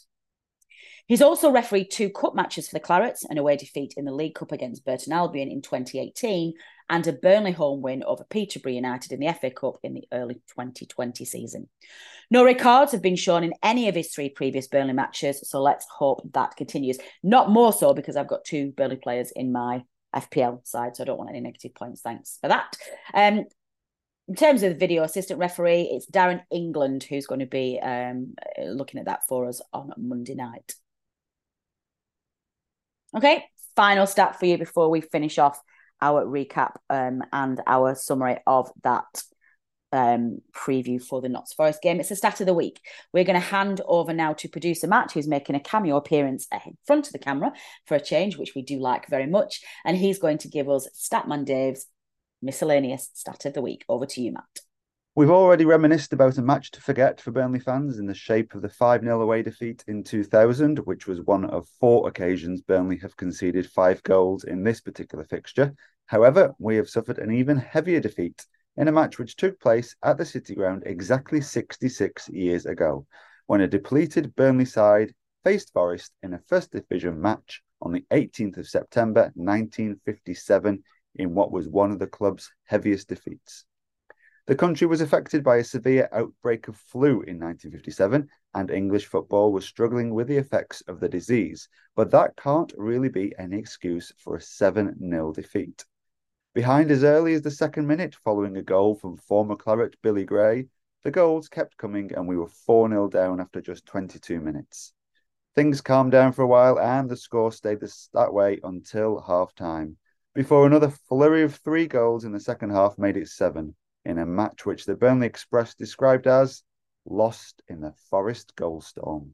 He's 1.06 1.22
also 1.22 1.50
refereed 1.50 1.90
two 1.90 2.10
cup 2.10 2.34
matches 2.34 2.68
for 2.68 2.74
the 2.74 2.84
Clarets, 2.84 3.24
an 3.28 3.38
away 3.38 3.56
defeat 3.56 3.94
in 3.96 4.04
the 4.04 4.14
League 4.14 4.34
Cup 4.34 4.52
against 4.52 4.84
Burton 4.84 5.12
Albion 5.12 5.50
in 5.50 5.60
2018, 5.60 6.54
and 6.88 7.06
a 7.06 7.12
Burnley 7.12 7.52
home 7.52 7.82
win 7.82 8.02
over 8.04 8.24
Peterborough 8.24 8.72
United 8.72 9.12
in 9.12 9.20
the 9.20 9.32
FA 9.32 9.50
Cup 9.50 9.76
in 9.82 9.94
the 9.94 10.04
early 10.12 10.34
2020 10.34 11.24
season. 11.24 11.68
No 12.30 12.44
red 12.44 12.58
cards 12.58 12.92
have 12.92 13.02
been 13.02 13.16
shown 13.16 13.44
in 13.44 13.52
any 13.62 13.88
of 13.88 13.94
his 13.94 14.12
three 14.12 14.28
previous 14.28 14.68
Burnley 14.68 14.94
matches, 14.94 15.48
so 15.48 15.60
let's 15.60 15.86
hope 15.98 16.22
that 16.32 16.56
continues. 16.56 16.98
Not 17.22 17.50
more 17.50 17.72
so 17.72 17.94
because 17.94 18.16
I've 18.16 18.28
got 18.28 18.44
two 18.44 18.72
Burnley 18.72 18.96
players 18.96 19.32
in 19.34 19.52
my 19.52 19.82
FPL 20.14 20.66
side, 20.66 20.96
so 20.96 21.02
I 21.02 21.06
don't 21.06 21.18
want 21.18 21.30
any 21.30 21.40
negative 21.40 21.74
points. 21.74 22.00
Thanks 22.00 22.38
for 22.40 22.48
that. 22.48 22.76
Um, 23.12 23.44
in 24.28 24.36
terms 24.36 24.62
of 24.62 24.72
the 24.72 24.78
video 24.78 25.02
assistant 25.02 25.40
referee, 25.40 25.90
it's 25.92 26.10
Darren 26.10 26.42
England 26.50 27.02
who's 27.02 27.26
going 27.26 27.40
to 27.40 27.46
be 27.46 27.80
um, 27.82 28.34
looking 28.58 29.00
at 29.00 29.06
that 29.06 29.26
for 29.28 29.48
us 29.48 29.60
on 29.72 29.92
Monday 29.98 30.34
night. 30.34 30.74
Okay, 33.14 33.44
final 33.76 34.06
stat 34.06 34.38
for 34.38 34.46
you 34.46 34.56
before 34.56 34.88
we 34.88 35.02
finish 35.02 35.38
off 35.38 35.60
our 36.00 36.24
recap 36.24 36.76
um, 36.88 37.22
and 37.32 37.60
our 37.66 37.94
summary 37.94 38.38
of 38.46 38.70
that 38.82 39.22
um, 39.92 40.38
preview 40.52 41.00
for 41.02 41.20
the 41.20 41.28
Notts 41.28 41.52
Forest 41.52 41.82
game. 41.82 42.00
It's 42.00 42.08
the 42.08 42.16
stat 42.16 42.40
of 42.40 42.46
the 42.46 42.54
week. 42.54 42.80
We're 43.12 43.24
going 43.24 43.38
to 43.38 43.46
hand 43.46 43.82
over 43.86 44.14
now 44.14 44.32
to 44.32 44.48
producer 44.48 44.86
Matt, 44.86 45.12
who's 45.12 45.28
making 45.28 45.56
a 45.56 45.60
cameo 45.60 45.96
appearance 45.96 46.46
in 46.52 46.78
front 46.86 47.06
of 47.06 47.12
the 47.12 47.18
camera 47.18 47.52
for 47.86 47.96
a 47.96 48.00
change, 48.00 48.38
which 48.38 48.54
we 48.56 48.62
do 48.62 48.78
like 48.80 49.08
very 49.08 49.26
much. 49.26 49.60
And 49.84 49.96
he's 49.96 50.18
going 50.18 50.38
to 50.38 50.48
give 50.48 50.70
us 50.70 50.88
Statman 50.96 51.44
Dave's 51.44 51.86
miscellaneous 52.40 53.10
stat 53.12 53.44
of 53.44 53.52
the 53.52 53.62
week. 53.62 53.84
Over 53.88 54.06
to 54.06 54.22
you, 54.22 54.32
Matt. 54.32 54.60
We've 55.14 55.28
already 55.28 55.66
reminisced 55.66 56.14
about 56.14 56.38
a 56.38 56.42
match 56.42 56.70
to 56.70 56.80
forget 56.80 57.20
for 57.20 57.32
Burnley 57.32 57.60
fans 57.60 57.98
in 57.98 58.06
the 58.06 58.14
shape 58.14 58.54
of 58.54 58.62
the 58.62 58.70
5 58.70 59.02
0 59.02 59.20
away 59.20 59.42
defeat 59.42 59.84
in 59.86 60.02
2000, 60.02 60.78
which 60.78 61.06
was 61.06 61.20
one 61.20 61.44
of 61.44 61.68
four 61.78 62.08
occasions 62.08 62.62
Burnley 62.62 62.96
have 62.96 63.14
conceded 63.18 63.70
five 63.70 64.02
goals 64.04 64.44
in 64.44 64.64
this 64.64 64.80
particular 64.80 65.22
fixture. 65.24 65.74
However, 66.06 66.54
we 66.58 66.76
have 66.76 66.88
suffered 66.88 67.18
an 67.18 67.30
even 67.30 67.58
heavier 67.58 68.00
defeat 68.00 68.46
in 68.78 68.88
a 68.88 68.92
match 68.92 69.18
which 69.18 69.36
took 69.36 69.60
place 69.60 69.94
at 70.02 70.16
the 70.16 70.24
City 70.24 70.54
Ground 70.54 70.84
exactly 70.86 71.42
66 71.42 72.30
years 72.30 72.64
ago, 72.64 73.06
when 73.44 73.60
a 73.60 73.68
depleted 73.68 74.34
Burnley 74.34 74.64
side 74.64 75.12
faced 75.44 75.74
Forest 75.74 76.14
in 76.22 76.32
a 76.32 76.38
First 76.38 76.72
Division 76.72 77.20
match 77.20 77.60
on 77.82 77.92
the 77.92 78.06
18th 78.12 78.56
of 78.56 78.66
September 78.66 79.30
1957 79.34 80.82
in 81.16 81.34
what 81.34 81.52
was 81.52 81.68
one 81.68 81.90
of 81.90 81.98
the 81.98 82.06
club's 82.06 82.50
heaviest 82.64 83.08
defeats. 83.08 83.66
The 84.52 84.58
country 84.58 84.86
was 84.86 85.00
affected 85.00 85.42
by 85.42 85.56
a 85.56 85.64
severe 85.64 86.10
outbreak 86.12 86.68
of 86.68 86.76
flu 86.76 87.22
in 87.22 87.40
1957, 87.40 88.28
and 88.52 88.70
English 88.70 89.06
football 89.06 89.50
was 89.50 89.64
struggling 89.64 90.12
with 90.12 90.28
the 90.28 90.36
effects 90.36 90.82
of 90.82 91.00
the 91.00 91.08
disease, 91.08 91.70
but 91.96 92.10
that 92.10 92.36
can't 92.36 92.70
really 92.76 93.08
be 93.08 93.34
any 93.38 93.56
excuse 93.56 94.12
for 94.18 94.36
a 94.36 94.42
7 94.42 94.98
0 95.00 95.32
defeat. 95.32 95.86
Behind 96.52 96.90
as 96.90 97.02
early 97.02 97.32
as 97.32 97.40
the 97.40 97.50
second 97.50 97.86
minute, 97.86 98.14
following 98.14 98.58
a 98.58 98.62
goal 98.62 98.94
from 98.94 99.16
former 99.16 99.56
Claret 99.56 99.96
Billy 100.02 100.26
Gray, 100.26 100.68
the 101.02 101.10
goals 101.10 101.48
kept 101.48 101.78
coming 101.78 102.12
and 102.12 102.28
we 102.28 102.36
were 102.36 102.46
4 102.46 102.90
0 102.90 103.08
down 103.08 103.40
after 103.40 103.62
just 103.62 103.86
22 103.86 104.38
minutes. 104.38 104.92
Things 105.54 105.80
calmed 105.80 106.12
down 106.12 106.32
for 106.32 106.42
a 106.42 106.46
while 106.46 106.78
and 106.78 107.08
the 107.08 107.16
score 107.16 107.52
stayed 107.52 107.80
this, 107.80 108.10
that 108.12 108.34
way 108.34 108.60
until 108.62 109.18
half 109.18 109.54
time, 109.54 109.96
before 110.34 110.66
another 110.66 110.90
flurry 110.90 111.42
of 111.42 111.54
three 111.54 111.86
goals 111.86 112.26
in 112.26 112.32
the 112.32 112.38
second 112.38 112.68
half 112.68 112.98
made 112.98 113.16
it 113.16 113.28
seven 113.28 113.74
in 114.04 114.18
a 114.18 114.26
match 114.26 114.66
which 114.66 114.84
the 114.84 114.94
Burnley 114.94 115.26
Express 115.26 115.74
described 115.74 116.26
as 116.26 116.62
lost 117.04 117.62
in 117.68 117.80
the 117.80 117.92
Forest 118.10 118.54
Goalstorm. 118.56 119.30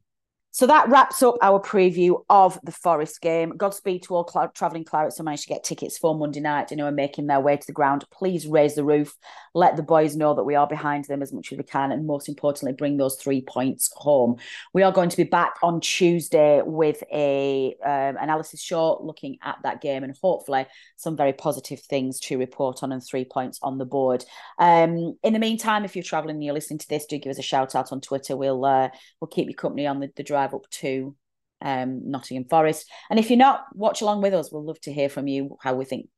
So 0.50 0.66
that 0.66 0.88
wraps 0.88 1.22
up 1.22 1.36
our 1.42 1.60
preview 1.60 2.24
of 2.30 2.58
the 2.64 2.72
Forest 2.72 3.20
game. 3.20 3.52
Godspeed 3.56 4.02
to 4.04 4.14
all 4.14 4.28
cl- 4.28 4.50
travelling 4.54 4.84
Clarets 4.84 5.18
who 5.18 5.24
managed 5.24 5.42
to 5.42 5.50
get 5.50 5.62
tickets 5.62 5.98
for 5.98 6.16
Monday 6.16 6.40
night 6.40 6.70
and 6.70 6.80
who 6.80 6.86
are 6.86 6.90
making 6.90 7.26
their 7.26 7.38
way 7.38 7.56
to 7.56 7.66
the 7.66 7.72
ground. 7.72 8.04
Please 8.10 8.46
raise 8.46 8.74
the 8.74 8.82
roof. 8.82 9.14
Let 9.54 9.76
the 9.76 9.82
boys 9.82 10.16
know 10.16 10.34
that 10.34 10.44
we 10.44 10.54
are 10.54 10.66
behind 10.66 11.04
them 11.04 11.22
as 11.22 11.32
much 11.32 11.52
as 11.52 11.58
we 11.58 11.64
can. 11.64 11.92
And 11.92 12.06
most 12.06 12.28
importantly, 12.28 12.72
bring 12.72 12.96
those 12.96 13.16
three 13.16 13.42
points 13.42 13.92
home. 13.94 14.36
We 14.72 14.82
are 14.82 14.90
going 14.90 15.10
to 15.10 15.16
be 15.16 15.24
back 15.24 15.54
on 15.62 15.80
Tuesday 15.80 16.62
with 16.64 17.04
a 17.12 17.76
um, 17.84 18.16
analysis 18.16 18.62
show 18.62 18.98
looking 19.02 19.38
at 19.44 19.58
that 19.64 19.82
game 19.82 20.02
and 20.02 20.16
hopefully 20.22 20.66
some 20.96 21.16
very 21.16 21.34
positive 21.34 21.80
things 21.80 22.18
to 22.20 22.38
report 22.38 22.82
on 22.82 22.90
and 22.90 23.04
three 23.04 23.26
points 23.26 23.58
on 23.62 23.76
the 23.76 23.84
board. 23.84 24.24
Um, 24.58 25.16
in 25.22 25.34
the 25.34 25.38
meantime, 25.38 25.84
if 25.84 25.94
you're 25.94 26.02
travelling 26.02 26.36
and 26.36 26.44
you're 26.44 26.54
listening 26.54 26.78
to 26.78 26.88
this, 26.88 27.04
do 27.04 27.18
give 27.18 27.30
us 27.30 27.38
a 27.38 27.42
shout 27.42 27.74
out 27.74 27.92
on 27.92 28.00
Twitter. 28.00 28.36
We'll 28.36 28.64
uh, 28.64 28.88
we'll 29.20 29.28
keep 29.28 29.48
you 29.48 29.54
company 29.54 29.86
on 29.86 30.00
the, 30.00 30.10
the 30.16 30.22
drive 30.22 30.37
up 30.44 30.68
to 30.70 31.14
um, 31.60 32.10
Nottingham 32.10 32.44
Forest. 32.48 32.90
And 33.10 33.18
if 33.18 33.30
you're 33.30 33.38
not, 33.38 33.64
watch 33.74 34.00
along 34.00 34.22
with 34.22 34.34
us. 34.34 34.52
We'll 34.52 34.64
love 34.64 34.80
to 34.82 34.92
hear 34.92 35.08
from 35.08 35.26
you 35.26 35.56
how 35.60 35.74
we 35.74 35.84
think 35.84 36.08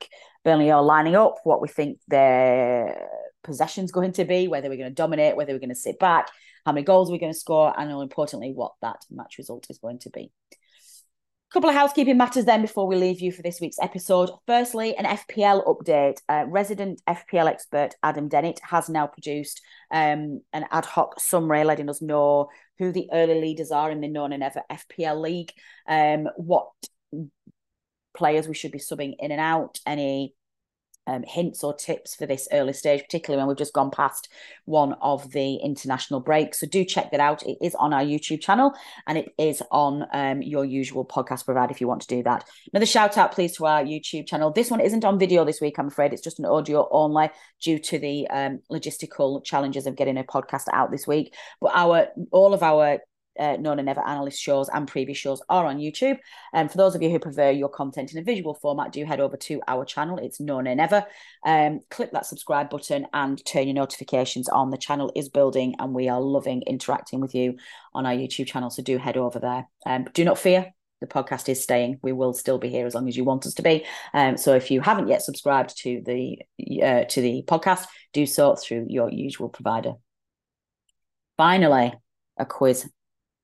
Burnley 0.44 0.70
are 0.70 0.82
lining 0.82 1.16
up, 1.16 1.36
what 1.44 1.60
we 1.60 1.68
think 1.68 1.98
their 2.08 3.08
possession's 3.42 3.92
going 3.92 4.12
to 4.12 4.24
be, 4.24 4.48
whether 4.48 4.68
we're 4.68 4.76
going 4.76 4.90
to 4.90 4.94
dominate, 4.94 5.36
whether 5.36 5.52
we're 5.52 5.58
going 5.58 5.70
to 5.70 5.74
sit 5.74 5.98
back, 5.98 6.28
how 6.64 6.72
many 6.72 6.84
goals 6.84 7.10
we're 7.10 7.18
going 7.18 7.32
to 7.32 7.38
score, 7.38 7.72
and 7.78 7.90
more 7.90 8.02
importantly, 8.02 8.52
what 8.54 8.72
that 8.82 9.00
match 9.10 9.36
result 9.38 9.66
is 9.70 9.78
going 9.78 9.98
to 10.00 10.10
be 10.10 10.30
A 10.50 11.52
couple 11.52 11.70
of 11.70 11.76
housekeeping 11.76 12.16
matters 12.18 12.44
then 12.44 12.62
before 12.62 12.86
we 12.86 12.96
leave 12.96 13.20
you 13.20 13.32
for 13.32 13.42
this 13.42 13.60
week's 13.60 13.78
episode. 13.80 14.30
Firstly, 14.46 14.94
an 14.96 15.04
FPL 15.04 15.66
update. 15.66 16.20
Uh, 16.28 16.44
resident 16.46 17.00
FPL 17.08 17.48
expert 17.48 17.94
Adam 18.02 18.28
Dennett 18.28 18.60
has 18.62 18.88
now 18.88 19.06
produced 19.06 19.62
um, 19.90 20.42
an 20.52 20.66
ad 20.70 20.84
hoc 20.84 21.18
summary 21.18 21.64
letting 21.64 21.88
us 21.88 22.02
know 22.02 22.48
who 22.80 22.92
the 22.92 23.10
early 23.12 23.38
leaders 23.40 23.70
are 23.70 23.90
in 23.90 24.00
the 24.00 24.08
No 24.08 24.26
Nay 24.26 24.38
Never 24.38 24.62
FPL 24.72 25.20
league, 25.20 25.52
um, 25.86 26.28
what 26.36 26.70
players 28.14 28.48
we 28.48 28.54
should 28.54 28.72
be 28.72 28.78
subbing 28.78 29.14
in 29.18 29.30
and 29.30 29.40
out, 29.40 29.78
any 29.86 30.34
um, 31.10 31.24
hints 31.26 31.64
or 31.64 31.74
tips 31.74 32.14
for 32.14 32.26
this 32.26 32.48
early 32.52 32.72
stage, 32.72 33.02
particularly 33.02 33.40
when 33.40 33.48
we've 33.48 33.56
just 33.56 33.72
gone 33.72 33.90
past 33.90 34.28
one 34.64 34.94
of 35.02 35.30
the 35.32 35.56
international 35.56 36.20
breaks. 36.20 36.60
So 36.60 36.66
do 36.66 36.84
check 36.84 37.10
that 37.10 37.20
out. 37.20 37.42
It 37.42 37.58
is 37.60 37.74
on 37.74 37.92
our 37.92 38.02
YouTube 38.02 38.40
channel 38.40 38.72
and 39.06 39.18
it 39.18 39.34
is 39.38 39.62
on 39.70 40.06
um, 40.12 40.42
your 40.42 40.64
usual 40.64 41.04
podcast 41.04 41.44
provider 41.44 41.72
if 41.72 41.80
you 41.80 41.88
want 41.88 42.02
to 42.02 42.08
do 42.08 42.22
that. 42.22 42.44
Another 42.72 42.86
shout 42.86 43.18
out, 43.18 43.32
please, 43.32 43.56
to 43.56 43.66
our 43.66 43.82
YouTube 43.82 44.26
channel. 44.26 44.52
This 44.52 44.70
one 44.70 44.80
isn't 44.80 45.04
on 45.04 45.18
video 45.18 45.44
this 45.44 45.60
week, 45.60 45.78
I'm 45.78 45.88
afraid. 45.88 46.12
It's 46.12 46.22
just 46.22 46.38
an 46.38 46.46
audio 46.46 46.88
only 46.90 47.30
due 47.60 47.78
to 47.78 47.98
the 47.98 48.28
um, 48.28 48.60
logistical 48.70 49.44
challenges 49.44 49.86
of 49.86 49.96
getting 49.96 50.16
a 50.16 50.24
podcast 50.24 50.64
out 50.72 50.90
this 50.90 51.06
week. 51.06 51.34
But 51.60 51.72
our 51.74 52.08
all 52.30 52.54
of 52.54 52.62
our 52.62 53.00
uh, 53.38 53.56
No 53.58 53.74
Nay 53.74 53.82
Never 53.82 54.06
analyst 54.06 54.40
shows 54.40 54.68
and 54.68 54.88
previous 54.88 55.18
shows 55.18 55.42
are 55.48 55.66
on 55.66 55.78
YouTube. 55.78 56.18
And 56.52 56.66
um, 56.66 56.68
for 56.68 56.78
those 56.78 56.94
of 56.94 57.02
you 57.02 57.10
who 57.10 57.18
prefer 57.18 57.50
your 57.50 57.68
content 57.68 58.12
in 58.12 58.18
a 58.18 58.22
visual 58.22 58.54
format, 58.54 58.92
do 58.92 59.04
head 59.04 59.20
over 59.20 59.36
to 59.36 59.60
our 59.68 59.84
channel. 59.84 60.18
It's 60.18 60.40
No 60.40 60.60
Nay 60.60 60.74
Never. 60.74 61.04
Um, 61.44 61.80
click 61.90 62.12
that 62.12 62.26
subscribe 62.26 62.70
button 62.70 63.06
and 63.12 63.44
turn 63.44 63.66
your 63.66 63.74
notifications 63.74 64.48
on. 64.48 64.70
The 64.70 64.78
channel 64.78 65.12
is 65.14 65.28
building 65.28 65.76
and 65.78 65.94
we 65.94 66.08
are 66.08 66.20
loving 66.20 66.62
interacting 66.62 67.20
with 67.20 67.34
you 67.34 67.56
on 67.94 68.06
our 68.06 68.12
YouTube 68.12 68.46
channel. 68.46 68.70
So 68.70 68.82
do 68.82 68.98
head 68.98 69.16
over 69.16 69.38
there. 69.38 69.68
Um, 69.86 70.06
do 70.12 70.24
not 70.24 70.38
fear. 70.38 70.72
The 71.00 71.06
podcast 71.06 71.48
is 71.48 71.62
staying. 71.62 71.98
We 72.02 72.12
will 72.12 72.34
still 72.34 72.58
be 72.58 72.68
here 72.68 72.86
as 72.86 72.94
long 72.94 73.08
as 73.08 73.16
you 73.16 73.24
want 73.24 73.46
us 73.46 73.54
to 73.54 73.62
be. 73.62 73.86
Um, 74.12 74.36
so 74.36 74.54
if 74.54 74.70
you 74.70 74.82
haven't 74.82 75.08
yet 75.08 75.22
subscribed 75.22 75.74
to 75.78 76.02
the 76.04 76.38
uh, 76.82 77.04
to 77.04 77.20
the 77.22 77.42
podcast, 77.46 77.86
do 78.12 78.26
so 78.26 78.54
through 78.54 78.86
your 78.90 79.10
usual 79.10 79.48
provider. 79.48 79.94
Finally, 81.38 81.94
a 82.36 82.44
quiz 82.44 82.86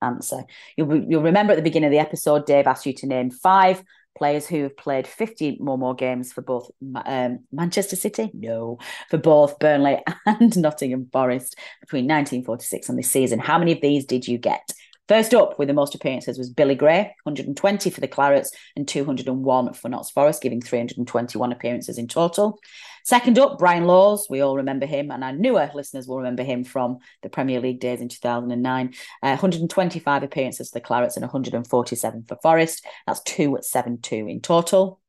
answer. 0.02 0.44
You'll, 0.76 1.04
you'll 1.10 1.22
remember 1.22 1.52
at 1.52 1.56
the 1.56 1.62
beginning 1.62 1.88
of 1.88 1.92
the 1.92 1.98
episode, 1.98 2.46
Dave 2.46 2.66
asked 2.66 2.86
you 2.86 2.92
to 2.94 3.06
name 3.06 3.30
five 3.30 3.82
players 4.16 4.46
who 4.46 4.62
have 4.62 4.76
played 4.76 5.06
50 5.06 5.58
more 5.60 5.76
more 5.76 5.94
games 5.94 6.32
for 6.32 6.40
both 6.40 6.70
um, 7.04 7.40
Manchester 7.52 7.96
City, 7.96 8.30
no, 8.32 8.78
for 9.10 9.18
both 9.18 9.58
Burnley 9.58 10.02
and 10.26 10.56
Nottingham 10.56 11.08
Forest 11.12 11.56
between 11.80 12.04
1946 12.04 12.88
and 12.88 12.98
this 12.98 13.10
season. 13.10 13.38
How 13.38 13.58
many 13.58 13.72
of 13.72 13.80
these 13.80 14.04
did 14.04 14.26
you 14.26 14.38
get? 14.38 14.72
First 15.08 15.34
up 15.34 15.58
with 15.58 15.68
the 15.68 15.74
most 15.74 15.94
appearances 15.94 16.36
was 16.36 16.50
Billy 16.50 16.74
Gray, 16.74 17.14
120 17.22 17.90
for 17.90 18.00
the 18.00 18.08
Clarets 18.08 18.50
and 18.74 18.88
201 18.88 19.74
for 19.74 19.88
Notts 19.88 20.10
Forest, 20.10 20.42
giving 20.42 20.60
321 20.60 21.52
appearances 21.52 21.96
in 21.96 22.08
total. 22.08 22.58
Second 23.04 23.38
up, 23.38 23.56
Brian 23.56 23.84
Laws. 23.84 24.26
We 24.28 24.40
all 24.40 24.56
remember 24.56 24.84
him, 24.84 25.12
and 25.12 25.22
our 25.22 25.32
newer 25.32 25.70
listeners 25.76 26.08
will 26.08 26.16
remember 26.16 26.42
him 26.42 26.64
from 26.64 26.98
the 27.22 27.28
Premier 27.28 27.60
League 27.60 27.78
days 27.78 28.00
in 28.00 28.08
2009. 28.08 28.94
Uh, 29.22 29.28
125 29.28 30.22
appearances 30.24 30.70
for 30.70 30.80
the 30.80 30.84
Clarets 30.84 31.14
and 31.14 31.22
147 31.22 32.24
for 32.26 32.36
Forest. 32.42 32.84
That's 33.06 33.22
272 33.22 34.26
in 34.26 34.40
total. 34.40 35.00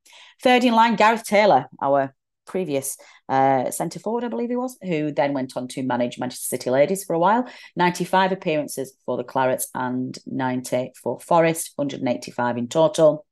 Third 0.43 0.63
in 0.63 0.73
line, 0.73 0.95
Gareth 0.95 1.23
Taylor, 1.23 1.65
our 1.81 2.13
previous 2.47 2.97
uh, 3.29 3.69
centre 3.71 3.99
forward, 3.99 4.23
I 4.23 4.29
believe 4.29 4.49
he 4.49 4.55
was, 4.55 4.77
who 4.81 5.12
then 5.12 5.33
went 5.33 5.55
on 5.55 5.67
to 5.69 5.83
manage 5.83 6.17
Manchester 6.17 6.47
City 6.47 6.69
Ladies 6.69 7.03
for 7.03 7.13
a 7.13 7.19
while. 7.19 7.47
95 7.75 8.31
appearances 8.31 8.93
for 9.05 9.17
the 9.17 9.23
Clarets 9.23 9.67
and 9.75 10.17
90 10.25 10.93
for 11.01 11.19
Forest, 11.19 11.73
185 11.75 12.57
in 12.57 12.67
total. 12.67 13.25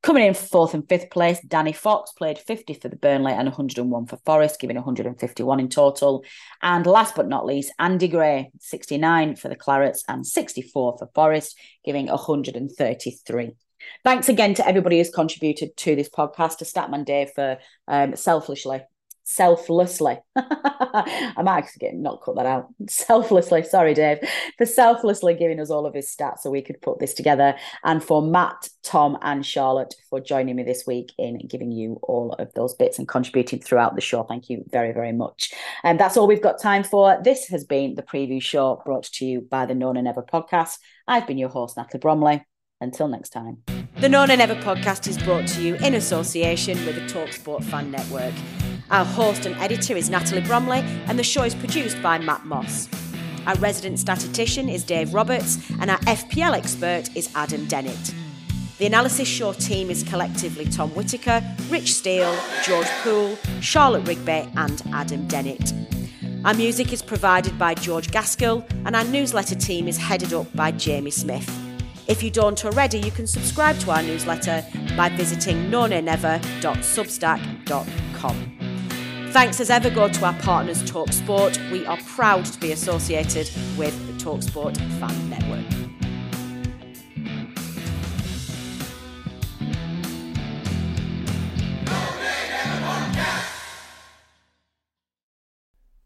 Coming 0.00 0.26
in 0.26 0.34
fourth 0.34 0.74
and 0.74 0.88
fifth 0.88 1.10
place, 1.10 1.40
Danny 1.40 1.72
Fox 1.72 2.12
played 2.12 2.38
50 2.38 2.74
for 2.74 2.88
the 2.88 2.96
Burnley 2.96 3.32
and 3.32 3.48
101 3.48 4.06
for 4.06 4.16
Forest, 4.24 4.60
giving 4.60 4.76
151 4.76 5.60
in 5.60 5.68
total. 5.68 6.24
And 6.62 6.86
last 6.86 7.16
but 7.16 7.28
not 7.28 7.44
least, 7.44 7.72
Andy 7.80 8.06
Gray, 8.06 8.52
69 8.60 9.34
for 9.34 9.48
the 9.48 9.56
Clarets 9.56 10.04
and 10.06 10.24
64 10.24 10.98
for 10.98 11.10
Forest, 11.14 11.58
giving 11.84 12.06
133. 12.06 13.56
Thanks 14.04 14.28
again 14.28 14.54
to 14.54 14.66
everybody 14.66 14.98
who's 14.98 15.10
contributed 15.10 15.76
to 15.78 15.96
this 15.96 16.08
podcast, 16.08 16.58
to 16.58 16.64
Statman 16.64 17.04
Dave 17.04 17.30
for 17.34 17.58
um, 17.86 18.16
selfishly 18.16 18.82
selflessly. 19.28 20.18
I 20.36 21.34
might 21.42 21.58
actually 21.58 21.80
get 21.80 21.94
not 21.94 22.22
cut 22.22 22.36
that 22.36 22.46
out. 22.46 22.68
Selflessly, 22.88 23.62
sorry, 23.62 23.92
Dave, 23.92 24.18
for 24.56 24.64
selflessly 24.64 25.34
giving 25.34 25.60
us 25.60 25.68
all 25.68 25.84
of 25.84 25.92
his 25.92 26.08
stats 26.08 26.38
so 26.40 26.50
we 26.50 26.62
could 26.62 26.80
put 26.80 26.98
this 26.98 27.12
together, 27.12 27.54
and 27.84 28.02
for 28.02 28.22
Matt, 28.22 28.70
Tom, 28.82 29.18
and 29.20 29.44
Charlotte 29.44 29.94
for 30.08 30.18
joining 30.18 30.56
me 30.56 30.62
this 30.62 30.84
week 30.86 31.12
in 31.18 31.46
giving 31.46 31.70
you 31.70 31.98
all 32.02 32.32
of 32.38 32.52
those 32.54 32.74
bits 32.74 32.98
and 32.98 33.06
contributing 33.06 33.60
throughout 33.60 33.94
the 33.94 34.00
show. 34.00 34.22
Thank 34.22 34.48
you 34.48 34.64
very, 34.70 34.92
very 34.92 35.12
much. 35.12 35.52
And 35.84 36.00
that's 36.00 36.16
all 36.16 36.26
we've 36.26 36.42
got 36.42 36.60
time 36.60 36.82
for. 36.82 37.20
This 37.22 37.48
has 37.48 37.64
been 37.64 37.96
the 37.96 38.02
preview 38.02 38.40
show 38.40 38.80
brought 38.86 39.04
to 39.04 39.26
you 39.26 39.42
by 39.42 39.66
the 39.66 39.74
No 39.74 39.92
Nay 39.92 40.00
Never 40.00 40.22
podcast. 40.22 40.78
I've 41.06 41.26
been 41.26 41.38
your 41.38 41.50
host, 41.50 41.76
Natalie 41.76 42.00
Bromley. 42.00 42.46
Until 42.80 43.08
next 43.08 43.30
time. 43.30 43.62
The 44.00 44.08
No 44.08 44.24
Nay 44.24 44.36
Never 44.36 44.54
podcast 44.54 45.08
is 45.08 45.18
brought 45.18 45.48
to 45.48 45.62
you 45.62 45.74
in 45.76 45.94
association 45.94 46.84
with 46.86 46.94
the 46.94 47.02
Talksport 47.12 47.64
Fan 47.64 47.90
Network. 47.90 48.34
Our 48.90 49.04
host 49.04 49.46
and 49.46 49.56
editor 49.56 49.96
is 49.96 50.08
Natalie 50.08 50.42
Bromley, 50.42 50.78
and 51.08 51.18
the 51.18 51.24
show 51.24 51.42
is 51.42 51.54
produced 51.54 52.00
by 52.00 52.18
Matt 52.18 52.46
Moss. 52.46 52.88
Our 53.46 53.56
resident 53.56 53.98
statistician 53.98 54.68
is 54.68 54.84
Dave 54.84 55.12
Roberts, 55.12 55.58
and 55.80 55.90
our 55.90 55.98
FPL 56.00 56.56
expert 56.56 57.08
is 57.16 57.28
Adam 57.34 57.66
Dennett. 57.66 58.14
The 58.78 58.86
analysis 58.86 59.26
show 59.26 59.52
team 59.54 59.90
is 59.90 60.04
collectively 60.04 60.64
Tom 60.66 60.90
Whitaker, 60.90 61.42
Rich 61.68 61.94
Steele, 61.94 62.38
George 62.62 62.86
Poole, 63.02 63.36
Charlotte 63.60 64.06
Rigby, 64.06 64.48
and 64.56 64.80
Adam 64.92 65.26
Dennett. 65.26 65.72
Our 66.44 66.54
music 66.54 66.92
is 66.92 67.02
provided 67.02 67.58
by 67.58 67.74
George 67.74 68.12
Gaskell, 68.12 68.64
and 68.86 68.94
our 68.94 69.04
newsletter 69.04 69.56
team 69.56 69.88
is 69.88 69.98
headed 69.98 70.32
up 70.32 70.54
by 70.54 70.70
Jamie 70.70 71.10
Smith. 71.10 71.57
If 72.08 72.22
you 72.22 72.30
don't 72.30 72.64
already, 72.64 72.98
you 72.98 73.10
can 73.10 73.26
subscribe 73.26 73.78
to 73.80 73.90
our 73.90 74.02
newsletter 74.02 74.64
by 74.96 75.10
visiting 75.10 75.70
nonaynever.substack.com. 75.70 78.58
Thanks 79.30 79.60
as 79.60 79.68
ever 79.68 79.90
go 79.90 80.08
to 80.08 80.24
our 80.24 80.32
partners 80.40 80.82
Talksport. 80.84 81.70
We 81.70 81.84
are 81.84 81.98
proud 82.06 82.46
to 82.46 82.58
be 82.58 82.72
associated 82.72 83.50
with 83.76 83.94
the 84.06 84.14
Talksport 84.24 84.78
Fan 84.98 85.28
Network. 85.28 85.66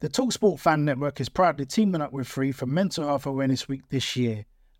The 0.00 0.08
Talksport 0.08 0.58
Fan 0.58 0.84
Network 0.84 1.20
is 1.20 1.28
proudly 1.28 1.64
teaming 1.64 2.00
up 2.00 2.12
with 2.12 2.26
Free 2.26 2.50
for 2.50 2.66
Mental 2.66 3.06
Health 3.06 3.24
Awareness 3.24 3.68
Week 3.68 3.88
this 3.88 4.16
year. 4.16 4.46